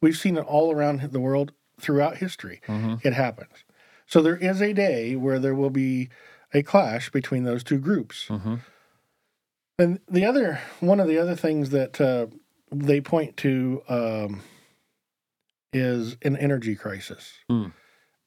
[0.01, 2.61] We've seen it all around the world throughout history.
[2.67, 3.63] It happens.
[4.07, 6.09] So there is a day where there will be
[6.53, 8.29] a clash between those two groups.
[9.77, 12.27] And the other one of the other things that uh,
[12.71, 14.41] they point to um,
[15.71, 17.71] is an energy crisis, Mm.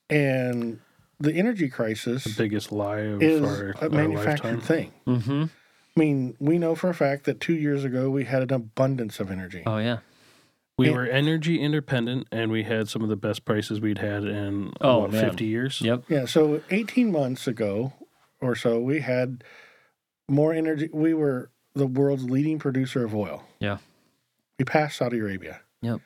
[0.08, 0.80] and
[1.20, 4.60] the energy crisis the biggest lie of is our, a our manufactured lifetime.
[4.60, 4.92] thing.
[5.06, 5.42] Mm-hmm.
[5.96, 9.20] I mean, we know for a fact that two years ago we had an abundance
[9.20, 9.62] of energy.
[9.66, 9.98] Oh, yeah.
[10.78, 10.94] We Yeah.
[10.94, 15.00] were energy independent, and we had some of the best prices we'd had in Oh,
[15.00, 15.82] what, 50 years.
[15.82, 16.04] Yep.
[16.08, 17.92] Yeah, so 18 months ago
[18.40, 19.44] or so, we had
[20.30, 20.88] more energy.
[20.92, 23.44] We were the world's leading producer of oil.
[23.60, 23.76] Yeah.
[24.58, 25.60] We passed Saudi Arabia.
[25.82, 26.00] Yep.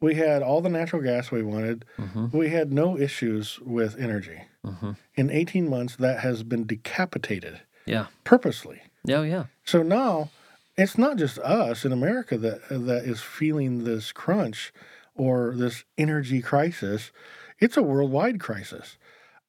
[0.00, 1.84] We had all the natural gas we wanted.
[1.98, 2.36] Mm-hmm.
[2.36, 4.42] We had no issues with energy.
[4.64, 4.92] Mm-hmm.
[5.14, 8.06] In 18 months, that has been decapitated Yeah.
[8.24, 8.80] purposely.
[9.08, 9.44] Oh, yeah.
[9.64, 10.30] So now
[10.76, 14.72] it's not just us in America that that is feeling this crunch
[15.14, 17.10] or this energy crisis.
[17.58, 18.96] It's a worldwide crisis.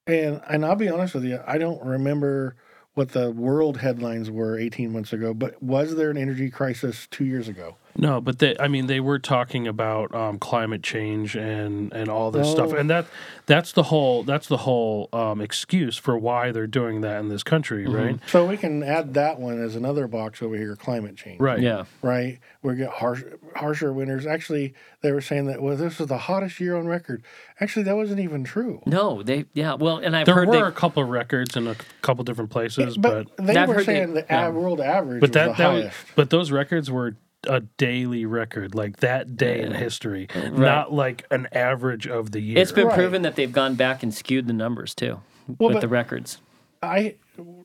[0.08, 2.56] And and I'll be honest with you, I don't remember
[2.94, 7.24] what the world headlines were 18 months ago, but was there an energy crisis 2
[7.24, 7.78] years ago?
[7.98, 12.32] No, but they, I mean, they were talking about um, climate change and and all
[12.32, 12.78] this stuff, Oh.
[12.78, 13.06] and that
[13.46, 17.44] that's the whole that's the whole um, excuse for why they're doing that in this
[17.44, 18.18] country, right?
[18.28, 21.40] So we can add that one as another box over here, climate change.
[21.42, 21.60] Right.
[21.60, 21.84] Yeah.
[22.02, 22.40] Right.
[22.64, 23.24] We get harsh,
[23.56, 24.26] harsher winters.
[24.26, 27.24] Actually, they were saying that well, this is the hottest year on record.
[27.60, 28.82] Actually, that wasn't even true.
[28.86, 29.74] No, they yeah.
[29.74, 32.52] Well, and I've There heard were they, a couple of records in a couple different
[32.52, 34.50] places, but but, they I've were heard they- saying the yeah.
[34.50, 37.16] world average but was that the that was, but those records were
[37.48, 42.58] a daily record, like that day in history, not like an average of the year.
[42.60, 42.96] it's been Right.
[42.96, 45.22] proven that they've gone back and skewed the numbers too
[45.60, 46.40] Well, with but- the records.
[46.84, 47.16] I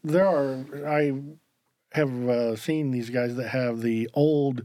[0.05, 1.13] there are I
[1.93, 4.63] have uh, seen these guys that have the old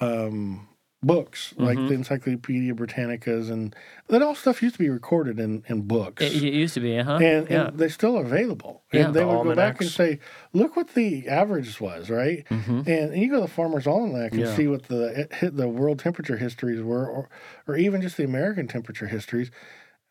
[0.00, 0.68] um,
[1.02, 1.88] books like Mm-hmm.
[1.88, 3.74] the Encyclopedia Britannicas and
[4.08, 6.22] that all stuff used to be recorded in, in books.
[6.22, 7.14] It, it used to be, huh?
[7.20, 7.66] and, yeah.
[7.68, 8.84] and they're still available.
[8.92, 9.06] Yeah.
[9.06, 10.20] And they The would go back and say,
[10.52, 12.78] "Look what the average was, right?" Mm-hmm.
[12.86, 14.54] And, and you go to the Farmer's Almanac and Yeah.
[14.54, 17.28] see what the it the world temperature histories were, or
[17.66, 19.50] or even just the American temperature histories,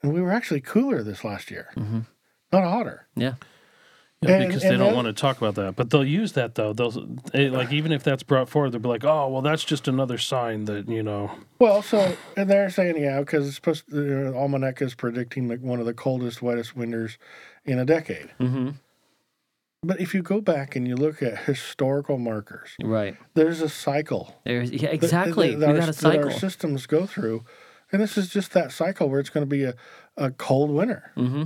[0.04, 1.70] and we were actually cooler this last year,
[2.52, 3.08] not hotter.
[3.16, 3.36] yeah.
[4.24, 5.76] Yeah, And- because and they don't then- want to talk about that.
[5.76, 6.74] But they'll use that though.
[6.74, 6.92] They'll
[7.34, 10.20] they, like even if that's brought forward, they'll be like, "Oh, well, that's just another
[10.20, 14.34] sign that you know." Well, so and they're saying yeah, because it's supposed to, the
[14.38, 17.18] almanac is predicting like one of the coldest, wettest winters
[17.66, 18.30] in a decade.
[18.40, 18.70] Mm-hmm.
[19.84, 23.18] But if you go back and you look at historical markers, Right.
[23.34, 24.40] there's a cycle.
[24.46, 25.56] There's yeah, that- exactly.
[25.56, 26.26] that we our- got a that cycle.
[26.26, 27.44] our systems go through,
[27.92, 29.74] and this is just that cycle where it's going to be a,
[30.16, 31.12] a cold winter.
[31.18, 31.46] Mm-hmm.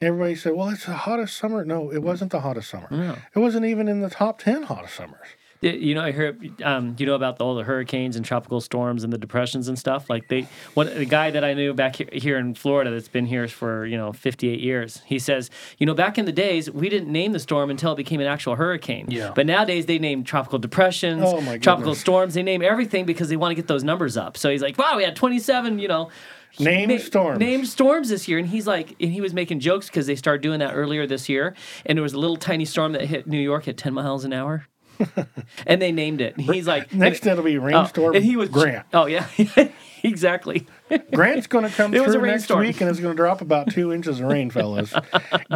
[0.00, 2.88] Everybody said, "Well, it's the hottest summer." No, it wasn't the hottest summer.
[2.90, 3.16] No.
[3.34, 5.26] It wasn't even in the top ten hottest summers.
[5.62, 9.12] You know, I hear um, you know about all the hurricanes and tropical storms and
[9.12, 10.08] the depressions and stuff.
[10.08, 13.26] Like they, what the guy that I knew back here, here in Florida that's been
[13.26, 15.02] here for you know 58 years.
[15.04, 17.96] He says, you know, back in the days we didn't name the storm until it
[17.96, 19.10] became an actual hurricane.
[19.10, 19.32] Yeah.
[19.34, 22.32] But nowadays they name tropical depressions, Oh, tropical storms.
[22.32, 24.38] They name everything because they want to get those numbers up.
[24.38, 25.78] So he's like, wow, we had 27.
[25.78, 26.10] You know.
[26.58, 27.38] Named na- storms.
[27.38, 30.42] Named storms this year, and he's like, and he was making jokes because they started
[30.42, 31.54] doing that earlier this year,
[31.86, 34.32] and there was a little tiny storm that hit New York at 10 miles an
[34.32, 34.66] hour,
[35.66, 36.36] and they named it.
[36.36, 38.16] And he's like, Next, it'll be oh, rainstorm.
[38.16, 38.86] and he was Grant.
[38.92, 39.26] Oh yeah,
[40.02, 40.66] exactly.
[41.14, 42.60] Grant's going to come It was a through next rainstorm.
[42.60, 44.92] week, and it's going to drop about two inches of rain, fellas.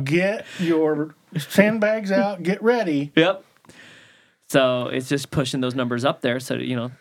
[0.05, 2.43] Get your sandbags out.
[2.43, 3.13] Get ready.
[3.17, 3.45] Yep.
[4.49, 6.93] So it's just pushing those numbers up there, so you know,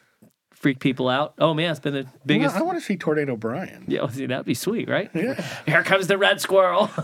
[0.63, 1.35] freak people out.
[1.37, 2.55] Oh man, it's been the Well, biggest.
[2.55, 3.83] I want to see Tornado Brian.
[3.87, 5.11] yeah, see, that'd be sweet, right?
[5.13, 5.35] Yeah.
[5.67, 6.89] Here comes the red squirrel.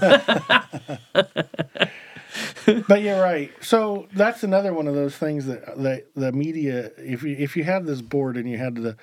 [2.88, 3.52] but you're right.
[3.62, 6.91] So that's another one of those things that the the media.
[6.98, 8.98] If you if you had this board and you had the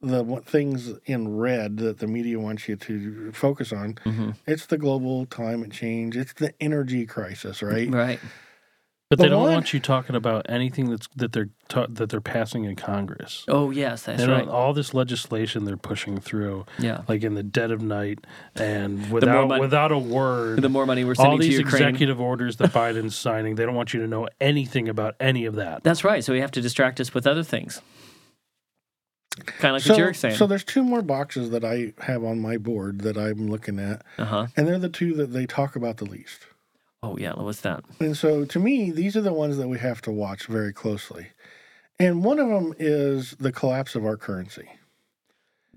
[0.00, 4.30] the things in red that the media wants you to focus on, Mm-hmm.
[4.46, 6.16] it's the global climate change.
[6.16, 7.88] It's the energy crisis, right?
[7.88, 8.18] right.
[9.12, 12.08] But The they don't one- want you talking about anything that's that they're ta- that
[12.08, 13.44] they're passing in Congress.
[13.46, 14.48] Oh yes, that's right.
[14.48, 17.02] all this legislation they're pushing through, Yeah.
[17.08, 18.20] like in the dead of night
[18.54, 20.62] and without mon- without a word.
[20.62, 21.82] The more money we're all sending to these Ukraine.
[21.88, 25.56] executive orders that Biden's signing, they don't want you to know anything about any of
[25.56, 25.82] that.
[25.82, 26.24] That's right.
[26.24, 27.82] So we have to distract us with other things.
[29.44, 30.36] Kind of like So, what you're saying.
[30.36, 34.02] so there's two more boxes that I have on my board that I'm looking at,
[34.16, 34.46] uh huh.
[34.56, 36.46] and they're the two that they talk about the least.
[37.02, 37.34] Oh yeah.
[37.34, 37.84] What's that?
[38.00, 41.28] And so to me, these are the ones that we have to watch very closely.
[41.98, 44.68] And one of them is the collapse of our currency.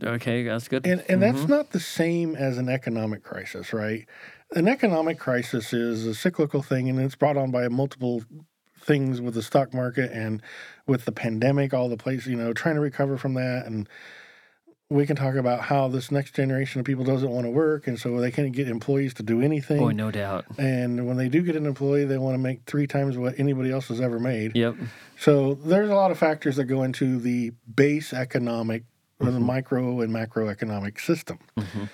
[0.04, 0.86] Okay, that's good.
[0.86, 1.52] And and that's mm-hmm.
[1.52, 4.06] not the same as an economic crisis, right?
[4.52, 8.24] An economic crisis is a cyclical thing and it's brought on by multiple
[8.80, 10.42] things with the stock market and
[10.86, 13.90] with the pandemic, all the places, you know, trying to recover from that and
[14.90, 18.00] we can talk about how this next generation of people doesn't want to work and
[18.00, 19.80] so they can't get employees to do anything.
[19.80, 20.46] Boy, no doubt.
[20.60, 23.72] And when they do get an employee, they want to make three times what anybody
[23.72, 24.56] else has ever made.
[24.56, 24.76] Yep.
[25.20, 28.84] So there's a lot of factors that go into the base economic
[29.20, 29.46] or the mm-hmm.
[29.46, 31.40] micro and macroeconomic system.
[31.58, 31.86] Mm-hmm.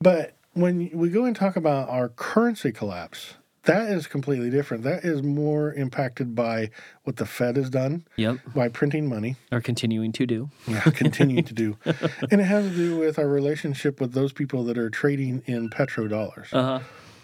[0.00, 4.84] But when we go and talk about our currency collapse, that is completely different.
[4.84, 6.70] That is more impacted by
[7.04, 8.38] what the Fed has done Yep.
[8.54, 10.50] by printing money, Or continuing to do.
[10.66, 11.76] Yeah, continuing to do.
[12.30, 15.68] And it has to do with our relationship with those people that are trading in
[15.70, 16.52] petrodollars.
[16.52, 16.80] Uh huh.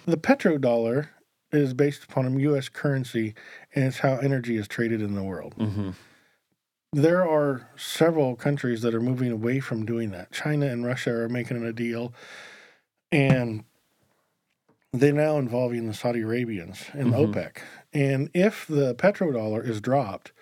[0.07, 1.09] The petrodollar
[1.53, 2.69] is based upon a U.S.
[2.69, 3.35] currency,
[3.75, 5.55] and it's how energy is traded in the world.
[5.59, 5.91] Mm-hmm.
[6.93, 10.33] There are several countries that are moving away from doing that.
[10.33, 12.13] China and Russia are making a deal,
[13.13, 13.65] and
[14.93, 17.33] they're now involving the Saudi Arabians and Mhm.
[17.35, 17.59] OPEC.
[17.93, 20.33] And if the petrodollar is dropped,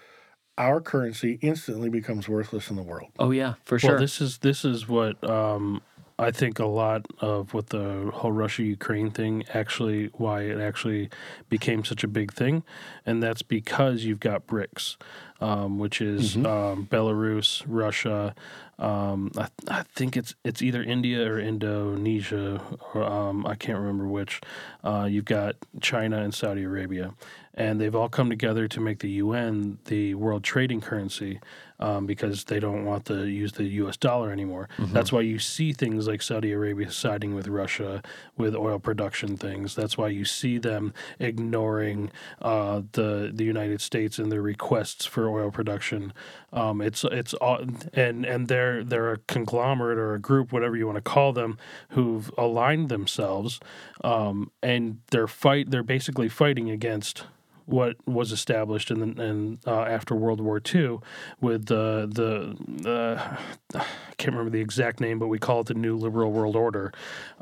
[0.57, 3.11] our currency instantly becomes worthless in the world.
[3.19, 3.93] Oh yeah, for sure.
[3.93, 5.83] Well, this is this is what um,
[6.17, 11.11] I think a lot of what the whole Russia Ukraine thing actually why it actually
[11.49, 12.63] became such a big thing,
[13.05, 14.97] and that's because you've got BRICS.
[15.41, 18.35] um, which is um, Belarus, Russia.
[18.79, 22.61] Um, I, I think it's it's either India or Indonesia,
[22.95, 24.41] or um, I can't remember which.
[24.83, 27.15] Uh, you've got China and Saudi Arabia,
[27.55, 31.41] and they've all come together to make the yuan the world trading currency
[31.85, 33.99] um, because they don't want to use the U.S.
[33.99, 34.69] dollar anymore.
[34.79, 38.03] That's why you see things like Saudi Arabia siding with Russia
[38.39, 39.75] with oil production things.
[39.75, 45.29] That's why you see them ignoring uh, the the United States and their requests for
[45.29, 46.15] oil production.
[46.55, 47.59] Um, it's it's all,
[47.93, 51.59] and and they're they're a conglomerate or a group, whatever you want to call them,
[51.91, 53.61] who've aligned themselves,
[54.03, 55.71] um, and they're fight.
[55.71, 57.25] They're basically fighting against
[57.67, 60.99] what was established in the, in uh, after World War II
[61.41, 63.37] with the the uh,
[63.79, 63.85] I
[64.19, 66.93] can't remember the exact name, but we call it the New Liberal World Order,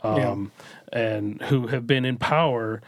[0.03, 0.53] um,
[0.93, 2.81] and who have been in power.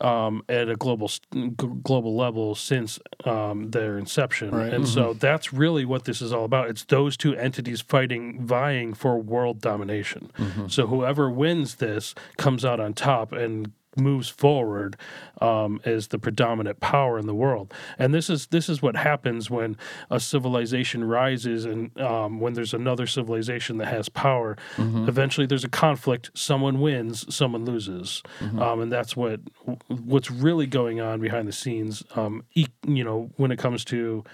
[0.00, 1.52] Um, at a global g-
[1.84, 4.74] global level since um, their inception, Right.
[4.74, 6.68] and so that's really what this is all about.
[6.70, 10.32] It's those two entities fighting, vying for world domination.
[10.66, 14.96] So whoever wins this comes out on top and moves forward
[15.40, 17.72] um, as the predominant power in the world.
[17.98, 19.76] And this is this is what happens when
[20.10, 24.56] a civilization rises and um, when there's another civilization that has power.
[24.78, 26.30] Eventually, there's a conflict.
[26.34, 28.22] Someone wins, someone loses,
[28.58, 29.40] um, and that's what
[29.88, 32.02] what's really going on behind the scenes.
[32.16, 34.24] Um, e- you know, when it comes to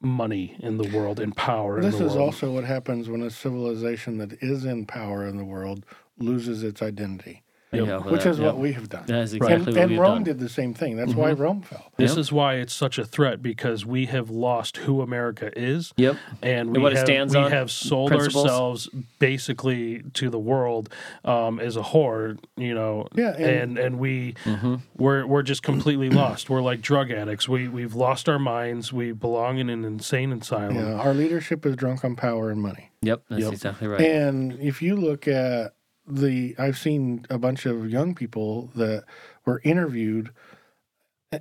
[0.00, 1.80] money in the world and power.
[1.80, 5.36] This in the is also what happens when a civilization that is in power in
[5.36, 5.84] the world
[6.18, 7.88] loses its identity, Yep.
[7.88, 8.46] Uh, Which that- is yeah.
[8.46, 9.04] what we have done.
[9.06, 10.22] That is and what and we've Rome done.
[10.24, 10.96] did the same thing.
[10.96, 11.42] That's why mm-hmm.
[11.42, 11.92] Rome fell.
[11.96, 12.18] This Yep.
[12.18, 15.92] is why it's such a threat because we have lost who America is.
[15.96, 16.16] Yep.
[16.42, 18.44] and we what it have, stands we on, have sold principles.
[18.44, 20.88] ourselves basically to the world
[21.24, 23.06] um, as a whore, you know.
[23.14, 24.76] Yeah, and- and and we mm-hmm.
[24.96, 26.48] we're we're just completely lost.
[26.48, 27.48] We're like drug addicts.
[27.48, 28.92] We we've lost our minds.
[28.92, 30.76] We belong in an insane asylum.
[30.76, 32.90] Yeah, our leadership is drunk on power and money.
[33.02, 33.24] Yep.
[33.28, 33.52] That's Yep.
[33.52, 34.00] exactly right.
[34.00, 35.74] And if you look at
[36.08, 39.04] the, I've seen a bunch of young people that
[39.44, 40.30] were interviewed.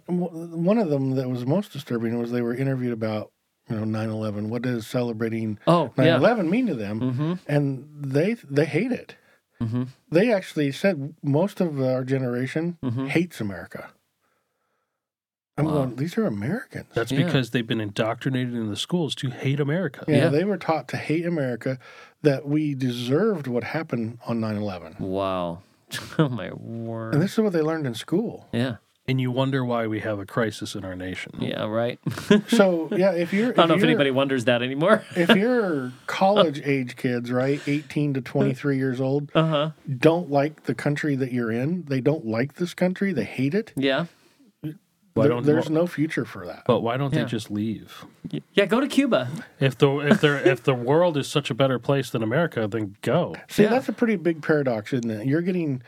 [0.08, 3.32] One of them that was most disturbing was they were interviewed about,
[3.69, 4.49] you know, 9/11.
[4.49, 6.99] What does celebrating oh, 9/11 mean to them?
[6.99, 7.34] Mm-hmm.
[7.47, 9.15] And they they hate it.
[9.62, 9.84] Mm-hmm.
[10.12, 13.08] They actually said most of our generation Mhm.
[13.08, 13.89] hates America.
[15.57, 15.71] I'm Wow.
[15.73, 15.95] going.
[15.95, 16.85] These are Americans.
[16.93, 17.25] That's Yeah.
[17.25, 20.05] because they've been indoctrinated in the schools to hate America.
[20.07, 20.29] yeah, Yeah.
[20.29, 21.79] they were taught to hate America.
[22.23, 24.99] That we deserved what happened on 9/11.
[24.99, 25.59] Wow.
[26.19, 27.13] Oh my word.
[27.13, 28.47] And this is what they learned in school.
[28.51, 28.77] yeah.
[29.09, 31.31] And you wonder why we have a crisis in our nation.
[31.39, 31.63] Yeah.
[31.65, 31.97] Right.
[32.49, 35.03] So yeah, if you're I don't know if anybody wonders that anymore.
[35.15, 39.69] if you're college age kids, right, 18 to 23 years old, Uh huh.
[39.97, 43.71] don't like the country that you're in, they don't like this country, they hate it.
[43.77, 44.07] Yeah.
[45.17, 46.63] Why There- don't- there's no future for that.
[46.65, 47.23] But why don't Yeah.
[47.23, 48.06] they just leave?
[48.53, 48.65] Yeah.
[48.65, 49.30] Go to Cuba.
[49.60, 52.95] If the if there if the world is such a better place than America, then
[53.01, 53.36] go.
[53.49, 53.69] See, Yeah.
[53.69, 55.25] that's a pretty big paradox, isn't it?
[55.27, 55.82] You're getting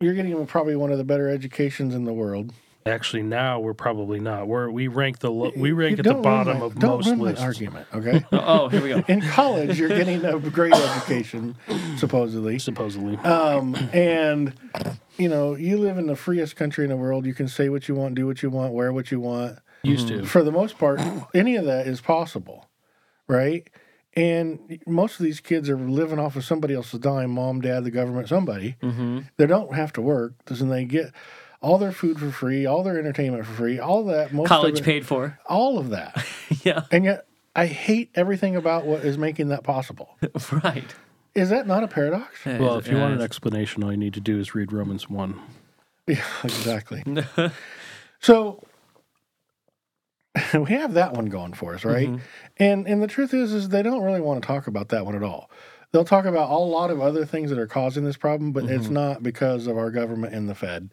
[0.00, 2.52] you're getting probably one of the better educations in the world.
[2.86, 4.46] Actually, now we're probably not.
[4.48, 6.90] We're we rank the lo- we rank You at the bottom ruin my- of don't
[6.96, 8.24] most ruin my argument, okay?
[8.32, 9.02] Oh, here we go.
[9.08, 11.56] in college, you're getting a great education,
[11.96, 12.58] supposedly.
[12.58, 14.52] Supposedly, Um, and
[15.18, 17.26] you know, you live in the freest country in the world.
[17.26, 19.58] You can say what you want, do what you want, wear what you want.
[19.82, 20.24] used to.
[20.24, 21.00] For the most part,
[21.34, 22.68] any of that is possible,
[23.28, 23.68] right?
[24.14, 27.90] And most of these kids are living off of somebody else's dime, mom, dad, the
[27.90, 28.76] government, somebody.
[28.82, 29.20] Mm-hmm.
[29.36, 31.12] They don't have to work, doesn't they get
[31.60, 34.32] all their food for free, all their entertainment for free, all that.
[34.32, 35.38] Most College of it, paid for.
[35.46, 36.24] all of that,
[36.64, 36.82] yeah.
[36.90, 40.16] and yet I hate everything about what is making that possible.
[40.52, 40.94] Right.
[41.34, 42.34] Is that not a paradox?
[42.46, 44.72] Yeah, Well, if you yeah, want an explanation, all you need to do is read
[44.72, 45.38] Romans one.
[46.06, 47.02] Yeah, exactly.
[48.20, 48.62] so
[50.54, 52.08] we have that one going for us, right?
[52.08, 52.22] Mm-hmm.
[52.58, 55.14] And and the truth is, is they don't really want to talk about that one
[55.16, 55.50] at all.
[55.92, 58.74] They'll talk about a lot of other things that are causing this problem, but Mm-hmm.
[58.74, 60.90] it's not because of our government and the Fed.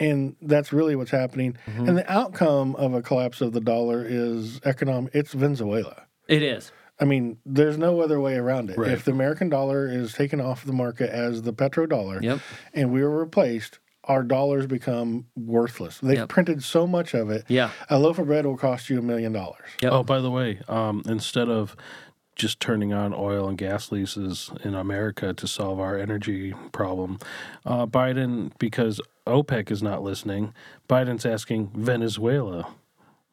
[0.00, 1.56] And that's really what's happening.
[1.66, 1.88] Mm-hmm.
[1.88, 5.14] And the outcome of a collapse of the dollar is economic.
[5.14, 6.04] It's Venezuela.
[6.28, 6.70] It is.
[7.00, 8.78] I mean, there's no other way around it.
[8.78, 8.90] Right.
[8.90, 12.40] If the American dollar is taken off the market as the petrodollar, Yep.
[12.74, 15.98] and we are replaced, our dollars become worthless.
[16.00, 16.28] They've Yep.
[16.28, 17.44] printed so much of it.
[17.48, 17.70] Yeah.
[17.90, 19.68] A loaf of bread will cost you a million dollars.
[19.82, 19.92] Yep.
[19.92, 21.76] Oh, by the way, um, instead of
[22.38, 27.18] just turning on oil and gas leases in America to solve our energy problem,
[27.66, 30.54] uh, Biden, because OPEC is not listening,
[30.88, 32.68] Biden's asking Venezuela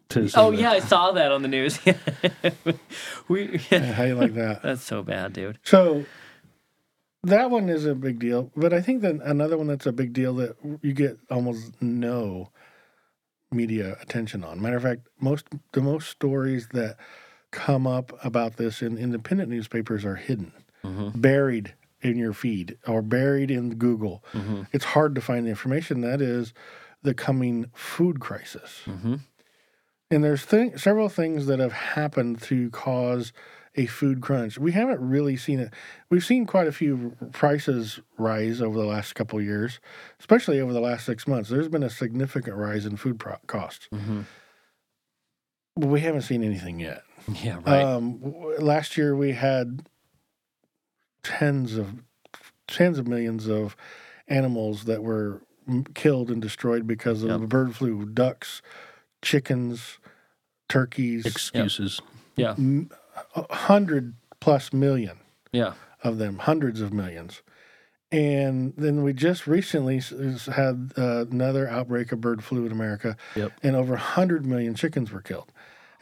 [0.09, 0.29] to.
[0.35, 0.83] Oh yeah, it.
[0.83, 1.79] I saw that on the news.
[3.27, 3.61] we.
[3.71, 4.61] Yeah, How you like that?
[4.63, 5.59] That's so bad, dude.
[5.63, 6.05] So
[7.23, 8.51] that one is a big deal.
[8.55, 12.51] But I think that another one that's a big deal that you get almost no
[13.51, 14.61] media attention on.
[14.61, 16.97] Matter of fact, most the most stories that
[17.55, 20.51] come up about this in independent newspapers are hidden,
[20.83, 21.17] mm-hmm.
[21.19, 24.23] buried in your feed or buried in Google.
[24.33, 24.63] Mm-hmm.
[24.73, 26.01] It's hard to find the information.
[26.01, 26.53] That is
[27.01, 28.81] the coming food crisis.
[28.85, 29.15] Mm-hmm.
[30.11, 33.31] And there's th- several things that have happened to cause
[33.75, 34.57] a food crunch.
[34.59, 35.73] We haven't really seen it.
[36.09, 39.79] We've seen quite a few prices rise over the last couple of years,
[40.19, 41.49] especially over the last six months.
[41.49, 43.87] There's been a significant rise in food pro- costs.
[45.77, 47.01] But we haven't seen anything yet.
[47.43, 47.81] Yeah, right.
[47.83, 49.87] Um, w- last year we had
[51.23, 52.03] tens of
[52.67, 53.75] tens of millions of
[54.27, 57.39] animals that were m- killed and destroyed because of Yep.
[57.41, 58.05] the bird flu.
[58.05, 58.61] Ducks,
[59.21, 59.97] chickens,
[60.69, 61.99] turkeys, Excuses.
[62.35, 62.89] yeah, m-
[63.35, 65.17] a hundred plus million
[65.51, 65.73] yeah.
[66.03, 67.41] of them, hundreds of millions.
[68.11, 69.99] And then we just recently
[70.53, 73.51] had uh, another outbreak of bird flu in America, Yep.
[73.63, 75.51] and over 100 million chickens were killed.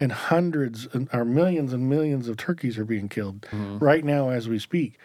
[0.04, 3.48] And hundreds and- or millions and millions of turkeys are being killed
[3.80, 5.00] right now as we speak.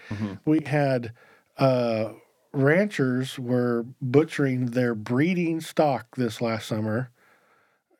[0.44, 1.12] We had
[1.56, 2.14] uh,
[2.52, 7.10] ranchers were butchering their breeding stock this last summer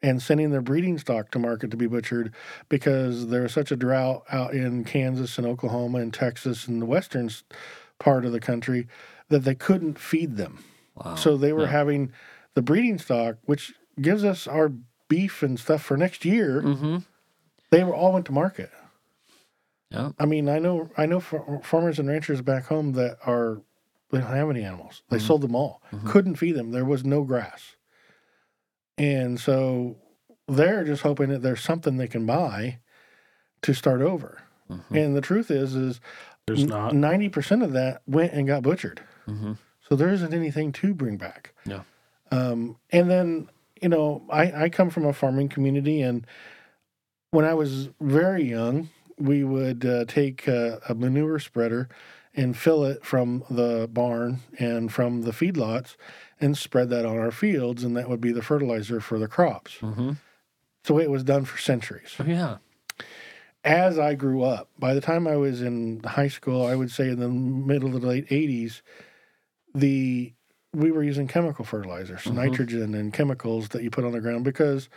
[0.03, 2.35] and sending their breeding stock to market to be butchered
[2.69, 6.87] because there was such a drought out in Kansas and Oklahoma and Texas and the
[6.87, 7.31] western
[8.01, 8.89] part of the country
[9.29, 10.65] that they couldn't feed them.
[10.97, 11.15] Wow.
[11.15, 12.11] So they were having
[12.55, 14.73] the breeding stock, which gives us our
[15.09, 16.63] beef and stuff for next year.
[16.63, 16.99] mm-hmm.
[17.71, 18.71] They were all went to market.
[19.91, 20.13] Yeah.
[20.19, 23.61] I mean, I know I know farmers and ranchers back home that are
[24.11, 25.03] they don't have any animals.
[25.11, 25.83] They sold them all.
[26.07, 26.71] Couldn't feed them.
[26.73, 27.77] There was no grass,
[28.97, 29.97] and so
[30.47, 32.79] they're just hoping that there's something they can buy
[33.63, 34.43] to start over.
[34.91, 36.01] And the truth is, is
[36.47, 36.95] There's not.
[36.95, 39.01] ninety percent of that went and got butchered.
[39.27, 39.53] Mm-hmm.
[39.89, 41.55] So there isn't anything to bring back.
[41.67, 41.83] Yeah.
[42.31, 43.49] Um, and then,
[43.83, 46.27] you know, I, I come from a farming community, and
[47.31, 51.89] when I was very young, we would uh, take uh, a manure spreader
[52.35, 55.97] and fill it from the barn and from the feedlots
[56.41, 59.77] and spread that on our fields, and that would be the fertilizer for the crops.
[59.81, 60.11] Mm-hmm.
[60.11, 62.59] It's the way it was done for centuries Oh, yeah.
[63.65, 67.09] as I grew up, by the time I was in high school, I would say
[67.09, 68.83] in the middle to late '80s,
[69.75, 70.33] the
[70.75, 72.35] we were using chemical fertilizers, Mhm.
[72.35, 74.89] nitrogen and chemicals that you put on the ground because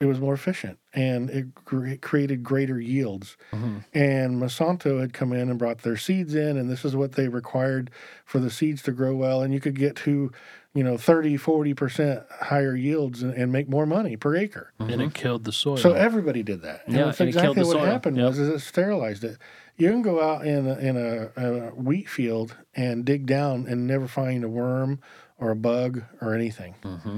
[0.00, 3.36] it was more efficient and it cre- created greater yields.
[3.52, 3.76] Mm-hmm.
[3.94, 7.28] And Monsanto had come in and brought their seeds in, and this is what they
[7.28, 7.90] required
[8.26, 9.40] for the seeds to grow well.
[9.40, 10.30] And you could get to,
[10.74, 14.72] you know, 30, 40% higher yields and, and make more money per acre.
[14.80, 15.76] And it killed the soil.
[15.78, 16.82] So everybody did that.
[16.86, 17.86] And Yeah, that's and it killed exactly the what soil.
[17.86, 18.26] happened Yep.
[18.26, 19.38] was is it sterilized it.
[19.76, 23.86] You can go out in a, in a, a wheat field and dig down and
[23.86, 25.00] never find a worm
[25.38, 26.74] or a bug or anything.
[26.82, 27.16] Mm-hmm.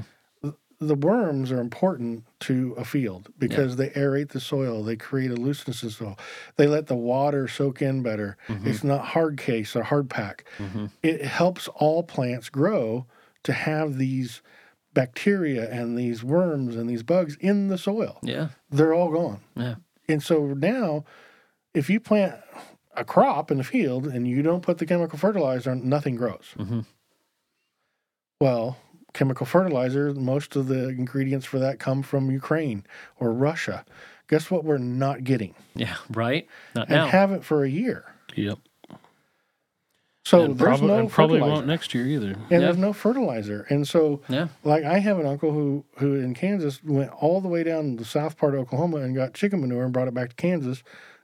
[0.79, 4.83] The worms are important to a field because they aerate the soil.
[4.83, 6.19] They create a looseness in the soil.
[6.55, 8.37] They let the water soak in better.
[8.47, 10.45] It's not hard case or hard pack.
[10.59, 10.85] Mm-hmm.
[11.01, 13.07] It helps all plants grow
[13.41, 14.43] to have these
[14.93, 18.49] bacteria and these worms and these bugs in the soil Yeah.
[18.71, 19.41] they're all gone.
[19.55, 19.75] Yeah.
[20.07, 21.05] And so now,
[21.77, 22.35] if you plant
[22.95, 26.53] a crop in the field and you don't put the chemical fertilizer on, nothing grows.
[26.57, 26.85] Mhm.
[28.39, 28.77] Well,
[29.13, 32.83] chemical fertilizer, most of the ingredients for that come from Ukraine
[33.19, 33.85] or Russia.
[34.29, 35.55] Guess what we're not getting?
[35.75, 35.95] Yeah.
[36.11, 36.47] Right.
[36.75, 37.07] Not And now.
[37.07, 38.05] haven't for a year.
[38.35, 38.59] Yep.
[40.25, 41.53] So and there's prob- no and probably fertilizer.
[41.55, 42.31] won't next year either.
[42.33, 42.59] and Yeah.
[42.59, 43.65] there's no fertilizer.
[43.69, 44.49] And so yeah.
[44.65, 48.03] like I have an uncle who who in Kansas went all the way down the
[48.05, 50.83] south part of Oklahoma and got chicken manure and brought it back to Kansas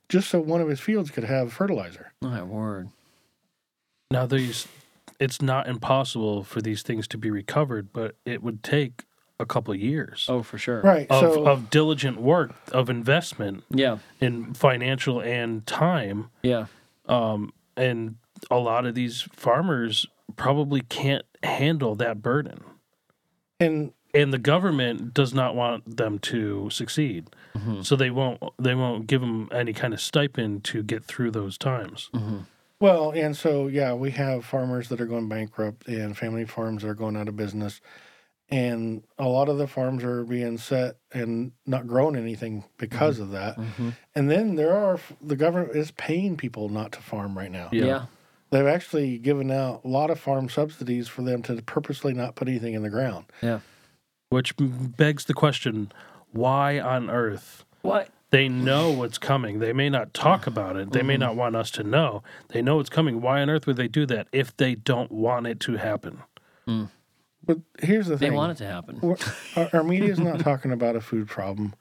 [0.10, 2.14] just so one of his fields could have fertilizer.
[2.22, 2.90] My word.
[4.12, 4.68] Now these,
[5.20, 9.04] it's not impossible for these things to be recovered, but it would take
[9.40, 10.82] a couple of years Oh, for sure.
[10.82, 11.08] Right.
[11.10, 13.98] of, so of diligent work, of investment Yeah.
[14.22, 16.68] in financial and time, Yeah.
[17.08, 18.16] um, and
[18.52, 22.60] a lot of these farmers probably can't handle that burden.
[23.60, 27.82] and and the government does not want them to succeed mm-hmm.
[27.82, 31.58] so they won't they won't give them any kind of stipend to get through those
[31.58, 32.40] times mm-hmm.
[32.80, 36.90] well, and so yeah, we have farmers that are going bankrupt and family farms that
[36.90, 37.82] are going out of business.
[38.50, 43.24] And a lot of the farms are being set and not growing anything because mm-hmm.
[43.24, 43.58] of that.
[43.58, 43.90] Mm-hmm.
[44.14, 47.70] And then there are the government is paying people not to farm right now.
[47.72, 47.86] Yeah.
[47.86, 48.06] Yeah.
[48.52, 52.48] They've actually given out a lot of farm subsidies for them to purposely not put
[52.48, 53.26] anything in the ground.
[53.42, 53.62] Yeah.
[54.34, 55.92] Which begs the question
[56.32, 58.10] why on earth What?
[58.32, 61.22] they know what's coming they may not talk about it they may mm-hmm.
[61.22, 64.06] not want us to know they know it's coming why on earth would they do
[64.08, 66.24] that if they don't want it to happen
[66.68, 66.90] mm.
[67.46, 69.02] But here's the thing They want it to happen.
[69.56, 71.76] Our, our media is not talking about a food problem.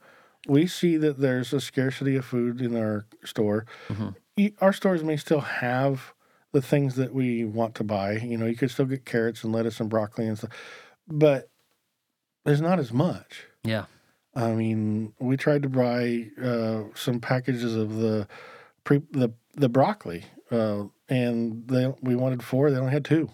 [0.47, 3.65] We see that there's a scarcity of food in our store.
[3.87, 4.09] Mm-hmm.
[4.37, 6.13] Y- Our stores may still have
[6.51, 8.13] the things that we want to buy.
[8.17, 10.51] You know, you could still get carrots and lettuce and broccoli and stuff,
[11.07, 11.49] but
[12.45, 13.45] there's not as much.
[13.63, 13.85] Yeah.
[14.35, 18.27] I mean, we tried to buy uh, some packages of the
[18.83, 22.71] pre the the broccoli, uh, and they we wanted four.
[22.71, 23.29] They only had two.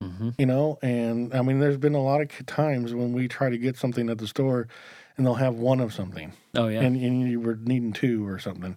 [0.00, 3.50] hmm You know, and I mean, there's been a lot of times when we try
[3.50, 4.68] to get something at the store,
[5.16, 6.80] and they'll have one of something, Oh yeah.
[6.82, 8.76] and, and you were needing two or something.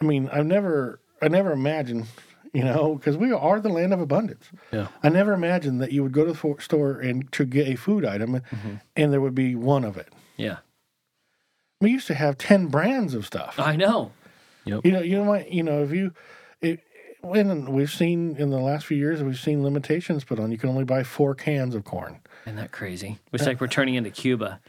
[0.00, 2.06] I mean, I've never, I never imagined,
[2.52, 4.50] you know, because we are the land of abundance.
[4.72, 4.88] Yeah.
[5.02, 8.04] I never imagined that you would go to the store and to get a food
[8.04, 8.74] item, Mm-hmm.
[8.96, 10.08] and there would be one of it.
[10.36, 10.58] yeah.
[11.80, 13.58] We used to have ten brands of stuff.
[13.58, 14.12] I know.
[14.64, 16.12] You know, you might, you know, if you,
[16.60, 16.78] it,
[17.22, 20.52] when we've seen in the last few years, we've seen limitations put on.
[20.52, 22.20] You can only buy four cans of corn.
[22.46, 23.18] Isn't that crazy?
[23.32, 24.60] It's like we're turning into Cuba.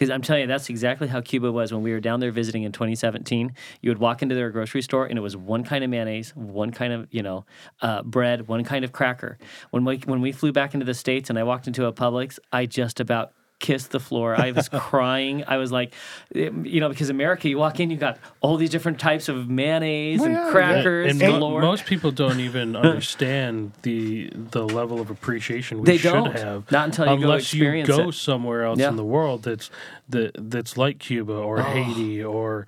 [0.00, 2.62] Because I'm telling you, that's exactly how Cuba was when we were down there visiting
[2.62, 3.52] in 2017.
[3.82, 6.70] You would walk into their grocery store and it was one kind of mayonnaise, one
[6.70, 7.44] kind of, you know,
[7.82, 9.36] uh, bread, one kind of cracker.
[9.72, 12.38] When we, when we flew back into the States and I walked into a Publix,
[12.50, 14.34] I just about kissed the floor.
[14.34, 15.44] I was crying.
[15.46, 15.94] I was like,
[16.34, 20.18] you know, because America, you walk in, you got all these different types of mayonnaise
[20.20, 21.60] Well, and yeah, crackers and mo- galore.
[21.60, 26.36] most people don't even understand the the level of appreciation we They should don't.
[26.36, 28.12] have Not until you go unless you go it.
[28.14, 28.88] somewhere else Yeah.
[28.88, 29.70] in the world that's
[30.08, 32.66] that that's like Cuba or Haiti or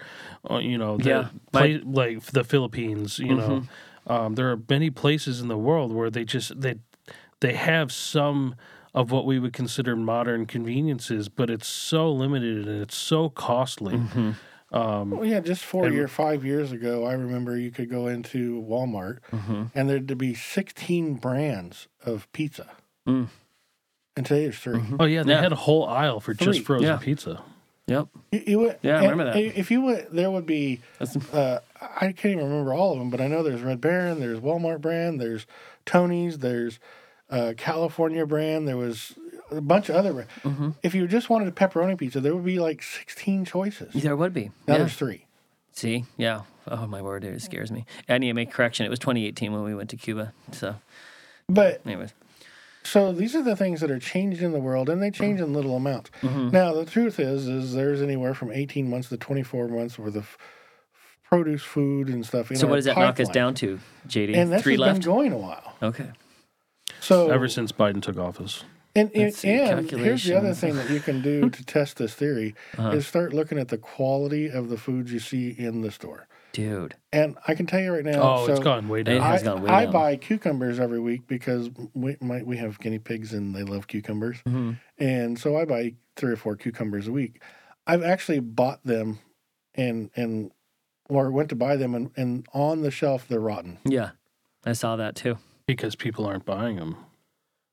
[0.50, 1.28] uh, you know the Yeah.
[1.52, 3.18] pla- like the Philippines.
[3.18, 3.62] You know,
[4.06, 6.76] um, there are many places in the world where they just they
[7.40, 8.54] they have some
[8.94, 14.00] of what we would consider modern conveniences, but it's so limited and it's so costly.
[14.70, 18.62] Well, yeah, just four And- year, five years ago, I remember you could go into
[18.62, 19.18] Walmart
[19.74, 22.70] and there'd be 16 brands of pizza.
[23.08, 23.28] Mm.
[24.16, 25.40] And today there's 3 Oh yeah, they Yeah.
[25.42, 26.96] had a whole aisle for Three, just frozen yeah.
[26.98, 27.42] pizza.
[27.86, 28.08] yep.
[28.30, 29.36] You, you would, Yeah, I remember that.
[29.38, 30.80] If you would, there would be,
[31.32, 34.38] uh, I can't even remember all of them, but I know there's Red Baron, there's
[34.40, 35.46] Walmart brand, there's
[35.86, 36.78] Tony's, there's
[37.32, 39.14] uh, California brand, there was
[39.50, 40.12] a bunch of other.
[40.12, 40.30] brands.
[40.44, 40.70] Mm-hmm.
[40.82, 43.94] If you just wanted a pepperoni pizza, there would be like 16 choices.
[43.94, 44.50] there would be.
[44.66, 44.78] Now yeah.
[44.78, 45.26] there's three.
[45.72, 46.42] See, yeah.
[46.68, 47.86] Oh my word, it scares me.
[48.08, 48.86] I need to make a correction.
[48.86, 50.32] It was 2018 when we went to Cuba.
[50.52, 50.76] So,
[51.48, 52.12] But anyways,
[52.84, 55.52] So these are the things that are changing in the world, and they change in
[55.54, 56.10] little amounts.
[56.22, 60.36] Now the truth is, is there's anywhere from 18 months to 24 months worth of
[61.24, 62.50] produce, food, and stuff.
[62.50, 64.36] In so what does that knock us down to, JD?
[64.36, 65.00] And that's Three left.
[65.00, 65.74] been going a while.
[65.82, 66.10] okay.
[67.00, 68.64] So Ever since Biden took office.
[68.94, 72.54] and, and, and here's the other thing that you can do to test this theory
[72.78, 72.90] Uh-huh.
[72.90, 76.26] is start looking at the quality of the foods you see in the store.
[76.52, 76.94] Dude.
[77.14, 78.20] And I can tell you right now.
[78.22, 79.16] Oh, so it's gone way down.
[79.16, 79.92] It I, has gone way I down.
[79.94, 84.36] buy cucumbers every week because we my, we have guinea pigs and they love cucumbers,
[84.46, 84.72] Mm-hmm.
[84.98, 87.40] and so I buy three or four cucumbers a week.
[87.86, 89.18] I've actually bought them,
[89.74, 90.52] and and
[91.08, 93.78] or went to buy them, and, and on the shelf they're rotten.
[93.86, 94.10] Yeah.
[94.66, 95.38] I saw that too.
[95.66, 96.96] Because people aren't buying them.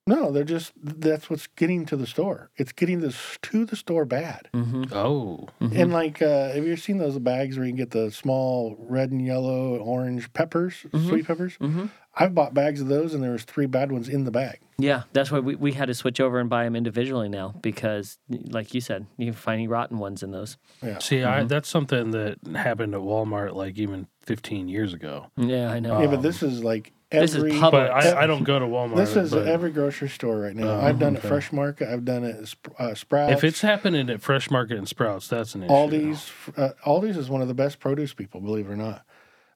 [0.10, 2.50] No, they're just that's what's getting to the store.
[2.56, 4.50] It's getting this to the store bad.
[4.56, 4.86] Mm-hmm.
[4.92, 8.76] Oh, And like, uh, have you seen those bags where you can get the small
[8.80, 11.58] red and yellow, orange peppers, sweet peppers?
[11.60, 11.88] Mm-hmm.
[12.16, 14.60] I've bought bags of those, and there was three bad ones in the bag.
[14.80, 18.18] Yeah, that's why we, we had to switch over and buy them individually now because,
[18.30, 20.58] like you said, you can find any rotten ones in those.
[20.82, 20.98] Yeah.
[20.98, 25.28] see, I, that's something that happened at Walmart like even 15 years ago.
[25.38, 26.02] Yeah, I know.
[26.02, 27.72] Yeah, but this is like This is Publix.
[27.72, 28.96] But I, I don't go to Walmart.
[28.98, 30.68] This is but every grocery store right now.
[30.70, 31.24] Oh, I've done it.
[31.24, 31.88] Fresh Market.
[31.92, 33.34] I've done it Sp- uh, Sprouts.
[33.34, 35.74] if it's happening at Fresh Market and Sprouts, that's an issue.
[35.74, 38.42] Aldi's, uh, Aldi's is one of the best produce people.
[38.42, 39.04] Believe it or not,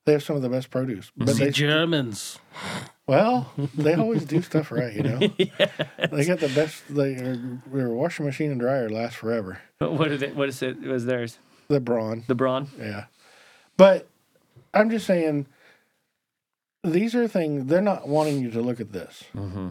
[0.05, 1.11] they have some of the best produce.
[1.15, 2.39] But the they, Germans.
[3.05, 4.91] well, they always do stuff right.
[4.93, 6.83] You know, they got the best.
[6.89, 7.13] They,
[7.71, 9.59] their washing machine and dryer last forever.
[9.77, 10.35] what is it?
[10.35, 10.81] What is it?
[10.81, 11.37] Was theirs
[11.67, 12.69] The Braun, the brawn?
[12.79, 13.05] yeah.
[13.77, 14.07] But
[14.73, 15.45] I'm just saying,
[16.83, 19.23] these are things they're not wanting you to look at this.
[19.35, 19.69] Mm-hmm.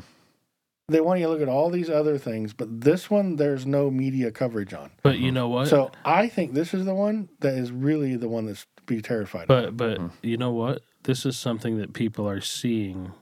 [0.88, 3.90] They want you to look at all these other things, but this one there's no
[3.90, 4.90] media coverage on.
[5.02, 5.68] But you know what?
[5.68, 9.00] So I think this is the one that is really the one that's to be
[9.00, 9.42] terrified.
[9.42, 9.48] of.
[9.48, 10.26] but but Mm-hmm.
[10.26, 10.82] you know what?
[11.04, 13.12] This is something that people are seeing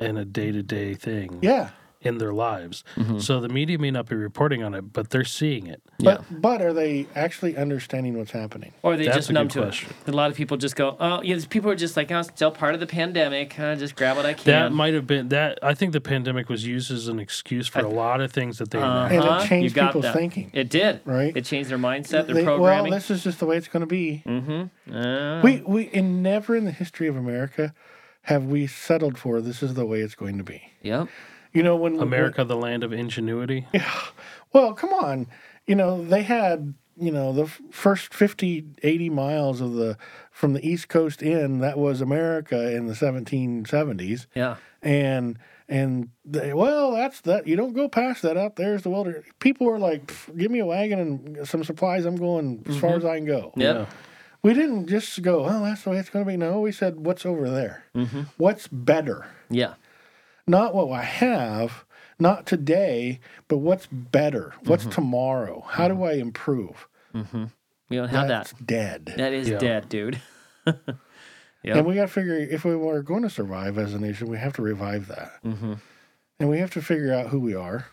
[0.00, 1.70] in a day to day thing yeah,
[2.02, 2.84] in their lives.
[2.96, 3.18] Mm-hmm.
[3.18, 5.82] So the media may not be reporting on it, but they're seeing it.
[5.98, 8.72] but but are they actually understanding what's happening?
[8.82, 9.90] Or are they That's just a numb to question.
[10.06, 10.10] it.
[10.10, 12.50] A lot of people just go, oh, yeah, people are just like, oh, it's still
[12.50, 13.58] part of the pandemic.
[13.58, 14.44] I just grab what I can.
[14.44, 15.58] That might have been that.
[15.62, 18.70] I think the pandemic was used as an excuse for a lot of things that
[18.70, 18.78] they.
[18.80, 20.14] Uh, And Uh-huh, it you changed got people's that.
[20.14, 20.50] thinking.
[20.52, 21.00] It did.
[21.04, 21.36] Right.
[21.36, 23.86] It changed their mindset, their They- well, this is just the way it's going to
[23.86, 24.22] be.
[24.26, 24.94] mm-hmm.
[24.94, 27.72] Uh, We we in never in the history of America
[28.22, 30.60] have we settled for this is the way it's going to be.
[30.82, 31.08] Yep.
[31.52, 33.66] You know when America, the land of ingenuity.
[33.72, 33.90] Yeah.
[34.52, 35.28] Well, come on.
[35.66, 39.96] You know, they had, you know, the f- first 50, 80 miles of the
[40.30, 44.26] from the East Coast in, that was America in the 1770s.
[44.34, 44.56] Yeah.
[44.82, 45.38] And
[45.68, 47.46] and they, well, that's that.
[47.46, 48.36] You don't go past that.
[48.36, 49.24] Out there's the wilderness.
[49.38, 52.04] People were like, "Give me a wagon and some supplies.
[52.04, 53.12] I'm going as far as mm-hmm.
[53.12, 53.88] I can go." Yep.
[54.42, 57.00] We didn't just go, "Oh, that's the way it's going to be." No, we said,
[57.00, 57.84] "What's over there?
[57.94, 58.22] Mm-hmm.
[58.36, 59.74] What's better?" Yeah.
[60.46, 61.84] Not what I have,
[62.18, 64.54] not today, but what's better?
[64.64, 64.92] What's mm-hmm.
[64.92, 65.64] tomorrow?
[65.68, 66.02] How do mm-hmm.
[66.04, 66.88] I improve?
[67.12, 68.28] We don't have that.
[68.28, 68.66] That's that.
[68.66, 69.14] dead.
[69.16, 69.58] That is Yeah.
[69.58, 70.20] dead, dude.
[71.64, 71.76] Yep.
[71.76, 74.36] And we got to figure if we were going to survive as a nation, we
[74.36, 75.32] have to revive that.
[75.44, 75.74] Mm-hmm.
[76.40, 77.86] And we have to figure out who we are,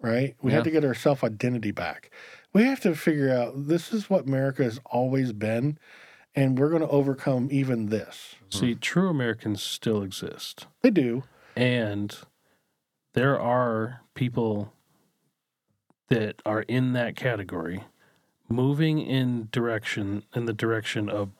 [0.00, 0.36] right?
[0.40, 0.56] We Yeah.
[0.56, 2.10] have to get our self identity back.
[2.52, 5.76] We have to figure out this is what America has always been,
[6.36, 8.36] and we're going to overcome even this.
[8.48, 10.68] See, true Americans still exist.
[10.82, 11.24] They do.
[11.56, 12.16] And
[13.14, 14.72] there are people
[16.08, 17.82] that are in that category
[18.48, 21.30] moving in direction in the direction of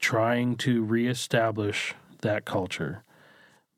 [0.00, 3.04] trying to reestablish that culture,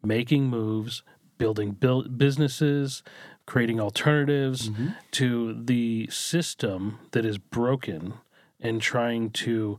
[0.03, 1.03] making moves,
[1.37, 3.03] building build businesses,
[3.47, 4.89] creating alternatives mm-hmm.
[5.11, 8.15] to the system that is broken
[8.61, 9.79] and trying to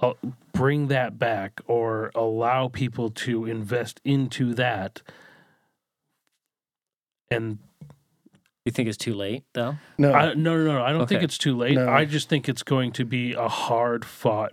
[0.00, 0.12] uh,
[0.52, 5.02] bring that back or allow people to invest into that
[7.30, 7.58] and
[8.64, 9.76] You think it's too late though?
[9.98, 11.88] No, I, no no no i don't think it's too late No.
[11.88, 14.52] i just think it's going to be a hard fought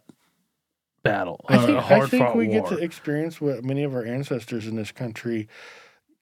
[1.03, 3.93] battle i think, a I hard think we war get to experience what many of
[3.93, 5.47] our ancestors in this country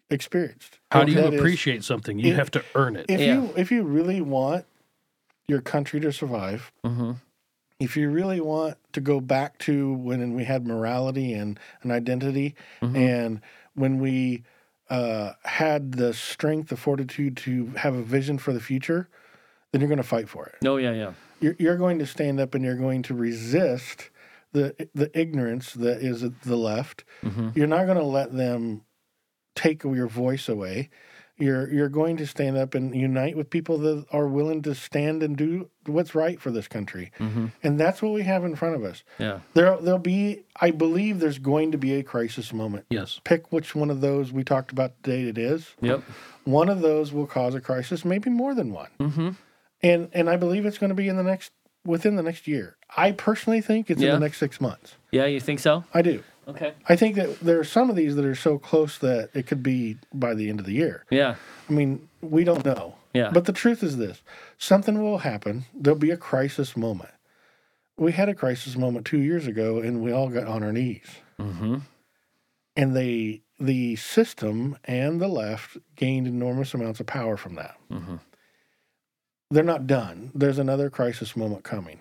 [0.10, 0.80] experienced.
[0.92, 3.36] how do you That is, appreciate something you if- have to earn it if Yeah.
[3.42, 4.66] you if you really want
[5.48, 7.12] your country to survive, Mm-hmm.
[7.84, 12.56] If you really want to go back to when we had morality and an identity,
[12.82, 12.96] Mhm.
[12.96, 13.42] and
[13.76, 14.44] when we
[14.90, 19.10] uh, had the strength, the fortitude to have a vision for the future,
[19.72, 20.68] then you're going to fight for it.
[20.68, 21.14] Oh yeah, yeah.
[21.42, 24.10] You're, you're going to stand up and you're going to resist
[24.52, 27.04] the the ignorance that is the left.
[27.24, 27.50] Mm-hmm.
[27.56, 28.82] You're not going to let them
[29.56, 30.90] take your voice away.
[31.38, 35.24] You're you're going to stand up and unite with people that are willing to stand
[35.24, 37.12] and do what's right for this country.
[37.20, 37.48] Mm-hmm.
[37.64, 39.04] And that's what we have in front of us.
[39.18, 39.40] Yeah.
[39.56, 42.86] There there'll be I believe there's going to be a crisis moment.
[42.90, 45.76] yes Pick which one of those we talked about today it is.
[45.82, 46.04] Yep.
[46.46, 48.90] One of those will cause a crisis, maybe more than one.
[49.00, 49.30] Mm-hmm.
[49.82, 51.52] And and I believe it's going to be in the next
[51.84, 52.78] within the next year.
[52.96, 54.96] I personally think it's in the next 6 months.
[55.12, 55.84] Yeah, you think so?
[55.94, 56.24] I do.
[56.48, 56.74] Okay.
[56.90, 59.64] I think that there are some of these that are so close that it could
[59.64, 61.06] be by the end of the year.
[61.10, 61.36] Yeah.
[61.70, 62.96] I mean, we don't know.
[63.14, 63.30] Yeah.
[63.32, 64.22] But the truth is this
[64.58, 65.66] something will happen.
[65.74, 67.12] There'll be a crisis moment.
[67.98, 71.08] We had a crisis moment two years ago and we all got on our knees.
[71.40, 71.78] Mm-hmm.
[72.76, 77.78] And they, the system and the left gained enormous amounts of power from that.
[77.92, 78.16] Mm-hmm.
[79.52, 80.32] They're not done.
[80.34, 82.00] There's another crisis moment coming.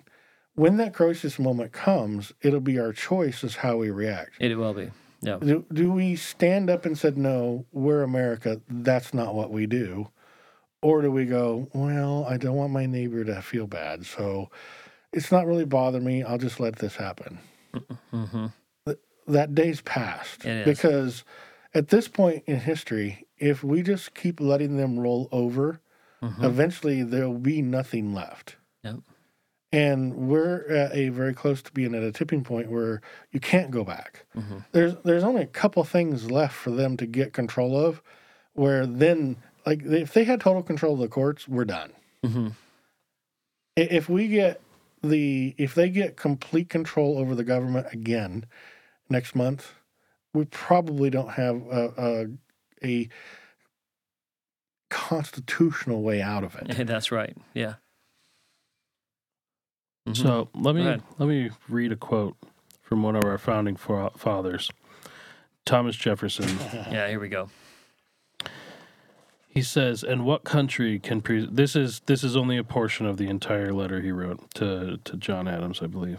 [0.54, 4.32] When that crisis moment comes, it'll be our choice as how we react.
[4.38, 4.90] It will be.
[5.22, 5.38] Yeah.
[5.40, 10.08] Do, do we stand up and said, no, we're America, that's not what we do?
[10.82, 14.50] Or do we go, well, I don't want my neighbor to feel bad, so
[15.12, 17.38] it's not really bothering me, I'll just let this happen?
[18.12, 18.46] Mm-hmm.
[19.28, 20.44] That day's past.
[20.44, 20.64] Is.
[20.64, 21.24] Because
[21.72, 25.80] at this point in history, if we just keep letting them roll over,
[26.20, 26.42] Mhm.
[26.44, 28.56] eventually there'll be nothing left.
[29.72, 33.00] And we're at a very close to being at a tipping point where
[33.30, 34.26] you can't go back.
[34.36, 34.58] Mm-hmm.
[34.72, 38.02] There's there's only a couple things left for them to get control of,
[38.52, 41.92] where then like if they had total control of the courts, we're done.
[42.24, 42.48] Mm-hmm.
[43.76, 44.60] If we get
[45.02, 48.44] the if they get complete control over the government again
[49.08, 49.72] next month,
[50.34, 52.28] we probably don't have a
[52.82, 53.08] a, a
[54.90, 56.86] constitutional way out of it.
[56.86, 57.36] That's right.
[57.54, 57.74] Yeah.
[60.06, 60.16] Mhm.
[60.16, 60.84] So let me
[61.18, 62.36] let me read a quote
[62.82, 64.70] from one of our founding fathers,
[65.64, 66.48] Thomas Jefferson.
[66.90, 67.48] yeah, here we go.
[69.48, 73.16] He says, "And what country can pre- this is this is only a portion of
[73.16, 76.18] the entire letter he wrote to to John Adams, I believe.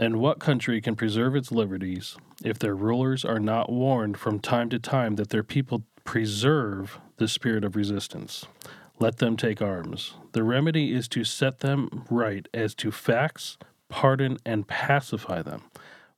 [0.00, 4.68] And what country can preserve its liberties if their rulers are not warned from time
[4.70, 8.46] to time that their people preserve the spirit of resistance?
[8.98, 10.14] Let them take arms.
[10.32, 15.62] The remedy is to set them right as to facts, pardon, and pacify them.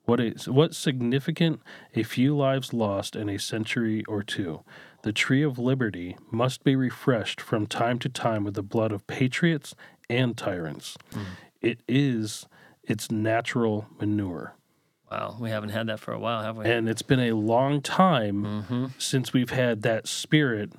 [0.05, 1.61] What is what's significant?
[1.95, 4.63] A few lives lost in a century or two.
[5.03, 9.07] The tree of liberty must be refreshed from time to time with the blood of
[9.07, 9.75] patriots
[10.09, 10.97] and tyrants.
[11.61, 12.47] It is
[12.85, 14.55] its natural manure.
[15.11, 16.67] Wow, we haven't had that for a while, have we?
[16.67, 18.87] And it's been a long time mm-hmm.
[18.99, 20.73] since we've had that spirit,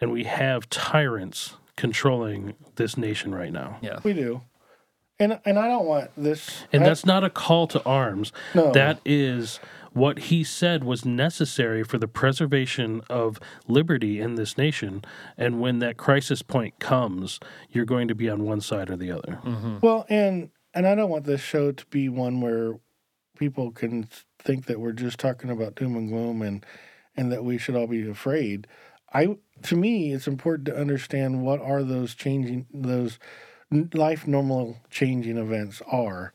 [0.00, 3.78] and we have tyrants controlling this nation right now.
[3.80, 3.98] Yeah.
[4.02, 4.42] We do.
[5.18, 6.64] And and I don't want this.
[6.72, 8.32] And I- that's not a call to arms.
[8.54, 8.72] No.
[8.72, 9.60] That is
[9.92, 15.02] what he said was necessary for the preservation of liberty in this nation.
[15.38, 17.40] And when that crisis point comes,
[17.70, 19.40] you're going to be on one side or the other.
[19.42, 19.78] Mm-hmm.
[19.80, 22.74] Well, and and I don't want this show to be one where
[23.38, 26.64] people can think that we're just talking about doom and gloom and
[27.16, 28.66] and that we should all be afraid.
[29.14, 33.18] I to me, it's important to understand what are those changing those
[33.94, 36.32] life normal changing events are,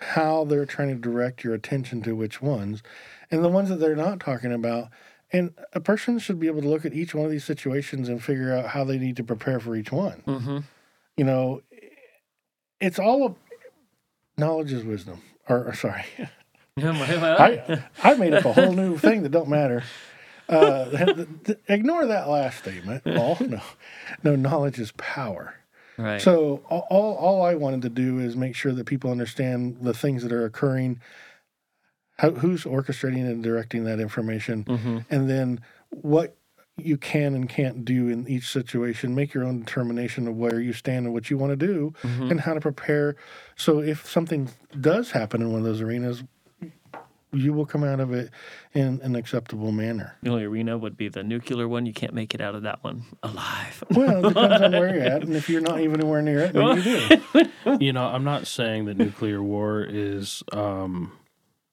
[0.00, 2.82] how they're trying to direct your attention to which ones,
[3.30, 4.88] and the ones that they're not talking about.
[5.32, 8.22] And a person should be able to look at each one of these situations and
[8.22, 10.58] figure out how they need to prepare for each one Mm-hmm.
[11.16, 11.62] you know,
[12.80, 13.34] it's all of
[14.36, 15.20] knowledge is wisdom.
[15.48, 16.04] Or, or sorry,
[17.40, 19.82] I I made up a whole new thing that don't matter.
[20.48, 21.24] Uh,
[21.68, 23.02] ignore that last statement.
[23.16, 23.60] All no,
[24.22, 25.54] no knowledge is power.
[25.98, 26.20] right.
[26.20, 29.94] So all, all all I wanted to do is make sure that people understand the
[29.94, 31.00] things that are occurring,
[32.18, 34.98] how, who's orchestrating and directing that information, mm-hmm.
[35.10, 36.36] and then what
[36.78, 39.14] you can and can't do in each situation.
[39.14, 42.30] Make your own determination of where you stand and what you want to do, Mm-hmm.
[42.30, 43.16] and how to prepare.
[43.56, 46.22] So if something does happen in one of those arenas,
[47.32, 48.30] you will come out of it
[48.72, 50.16] in an acceptable manner.
[50.22, 51.86] The only arena would be the nuclear one.
[51.86, 53.84] You can't make it out of that one alive.
[53.90, 56.52] Well, it depends on where you're at, and if you're not even anywhere near it,
[56.52, 57.78] then you do.
[57.84, 61.12] you know, I'm not saying that nuclear war is um,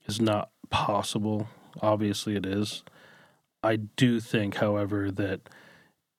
[0.07, 1.47] is not possible.
[1.81, 2.83] Obviously, it is.
[3.63, 5.41] I do think, however, that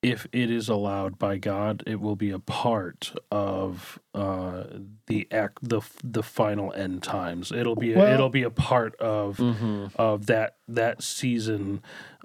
[0.04, 4.64] if it is allowed by God, it will be a part of uh,
[5.06, 7.50] the act, the the final end times.
[7.50, 9.86] It'll be a, Well- it'll be a part of Mm-hmm.
[9.96, 11.82] of that that season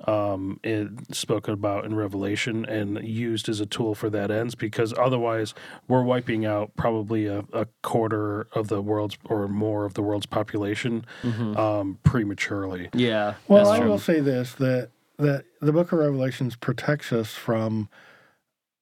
[0.08, 4.94] um, it, spoken about in Revelation and used as a tool for that ends because
[4.98, 5.54] otherwise
[5.90, 10.26] we're wiping out probably a, a quarter of the world's or more of the world's
[10.26, 11.06] population
[11.58, 12.90] um, prematurely.
[12.94, 13.34] Yeah.
[13.48, 13.90] Well, I true.
[13.90, 14.90] will say this that
[15.20, 17.90] that the Book of Revelations protects us from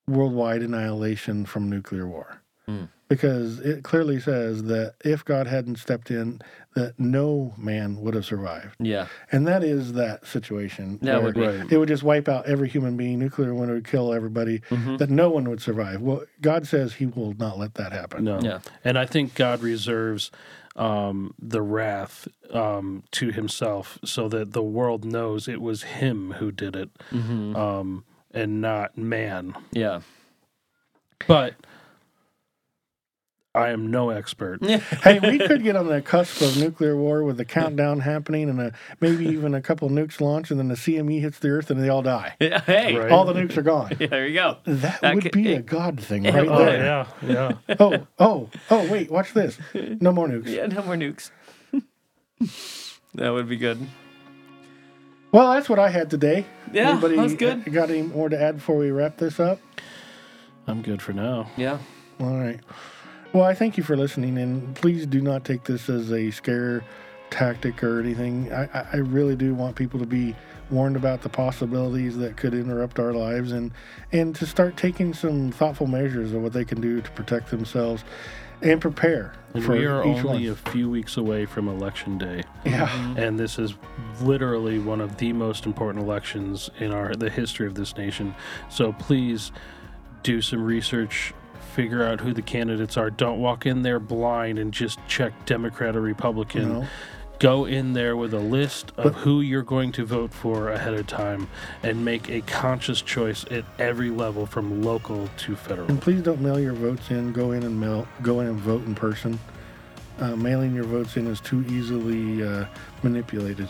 [0.08, 2.42] worldwide annihilation from nuclear war.
[2.68, 2.90] Mm.
[3.10, 6.42] Because it clearly says that if God hadn't stepped in,
[6.76, 8.76] that no man would have survived.
[8.80, 9.08] Yeah.
[9.32, 11.00] And that is that situation.
[11.02, 11.48] That would be.
[11.48, 11.72] Right.
[11.72, 13.18] It would just wipe out every human being.
[13.20, 14.60] Nuclear one would kill everybody.
[14.70, 14.98] Mhm.
[14.98, 16.02] That no one would survive.
[16.02, 18.26] Well, God says He will not let that happen.
[18.26, 18.42] No.
[18.42, 18.60] Yeah.
[18.84, 20.30] And I think God reserves
[20.78, 26.52] um, the wrath um, to himself so that the world knows it was him who
[26.52, 27.56] did it Mm-hmm.
[27.56, 29.56] um, and not man.
[29.72, 30.02] Yeah.
[31.28, 31.56] But
[33.58, 34.64] I am no expert.
[35.04, 38.60] hey, we could get on the cusp of nuclear war with the countdown happening and
[38.62, 41.82] a, maybe even a couple nukes launch, and then the CME hits the Earth and
[41.84, 42.36] they all die.
[42.40, 42.96] Yeah, Hey.
[42.96, 43.12] Right.
[43.12, 43.92] All the nukes are gone.
[44.00, 44.58] Yeah, there you go.
[44.66, 46.84] That, That would could- be it- a God thing Yeah, right oh, Oh there.
[47.24, 47.76] yeah, yeah.
[47.80, 49.58] Oh, oh, oh, wait, watch this.
[49.74, 50.48] No more nukes.
[50.48, 51.32] Yeah, no more nukes.
[53.16, 53.80] that would be good.
[55.32, 56.46] Well, that's what I had today.
[56.72, 57.72] Yeah, Anybody that's good.
[57.74, 59.60] got any more to add before we wrap this up?
[60.68, 61.50] I'm good for now.
[61.58, 61.80] Yeah.
[62.20, 62.60] All right.
[63.34, 66.84] Well, I thank you for listening, and please do not take this as a scare
[67.30, 68.52] tactic or anything.
[68.52, 70.36] I, I- I really do want people to be
[70.70, 73.72] warned about the possibilities that could interrupt our lives, and
[74.12, 78.04] and to start taking some thoughtful measures of what they can do to protect themselves
[78.64, 80.58] and prepare And for we are each only one.
[80.66, 82.42] a few weeks away from election day.
[82.66, 82.88] yeah.
[82.88, 83.20] Mm-hmm.
[83.20, 83.76] and this is
[84.22, 88.34] literally one of the most important elections in our the history of this nation.
[88.70, 89.52] So please
[90.24, 91.34] do some research,
[91.76, 93.10] figure out who the candidates are.
[93.10, 96.74] Don't walk in there blind and just check Democrat or Republican.
[96.74, 96.86] No.
[97.40, 100.96] Go in there with a list of But- who you're going to vote for ahead
[100.96, 101.48] of time
[101.84, 105.88] and make a conscious choice at every level from local to federal.
[105.88, 107.34] And please don't mail your votes in.
[107.34, 108.08] Go in and mail.
[108.24, 109.38] Go in and vote in person.
[110.20, 112.66] Uh, mailing your votes in is too easily uh,
[113.04, 113.70] manipulated.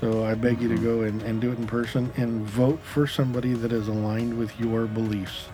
[0.00, 3.08] So I beg you to go and, and do it in person and vote for
[3.08, 5.46] somebody that is aligned with your beliefs.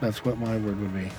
[0.00, 1.10] That's what my word would be.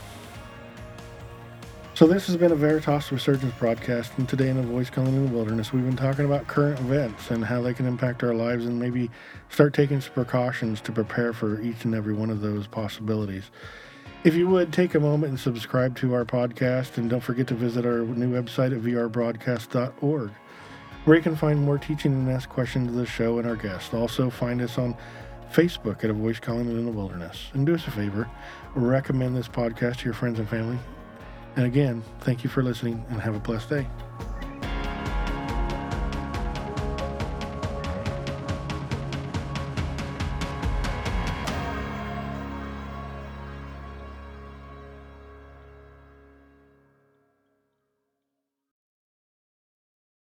[1.94, 5.28] So this has been a Veritas Resurgence broadcast, and today in a voice calling in
[5.28, 8.66] the wilderness, we've been talking about current events and how they can impact our lives,
[8.66, 9.12] and maybe
[9.50, 13.52] start taking some precautions to prepare for each and every one of those possibilities.
[14.24, 17.56] If you would take a moment and subscribe to our podcast, and don't forget to
[17.56, 20.32] visit our new website at vrbroadcast.org,
[21.06, 23.94] where you can find more teaching and ask questions of the show and our guests.
[23.94, 24.96] Also, find us on
[25.52, 27.50] Facebook at A Voice Calling It in the Wilderness.
[27.54, 28.30] And do us a favor,
[28.74, 30.80] recommend this podcast to your friends and family.
[31.58, 33.88] And again, thank you for listening and have a blessed day.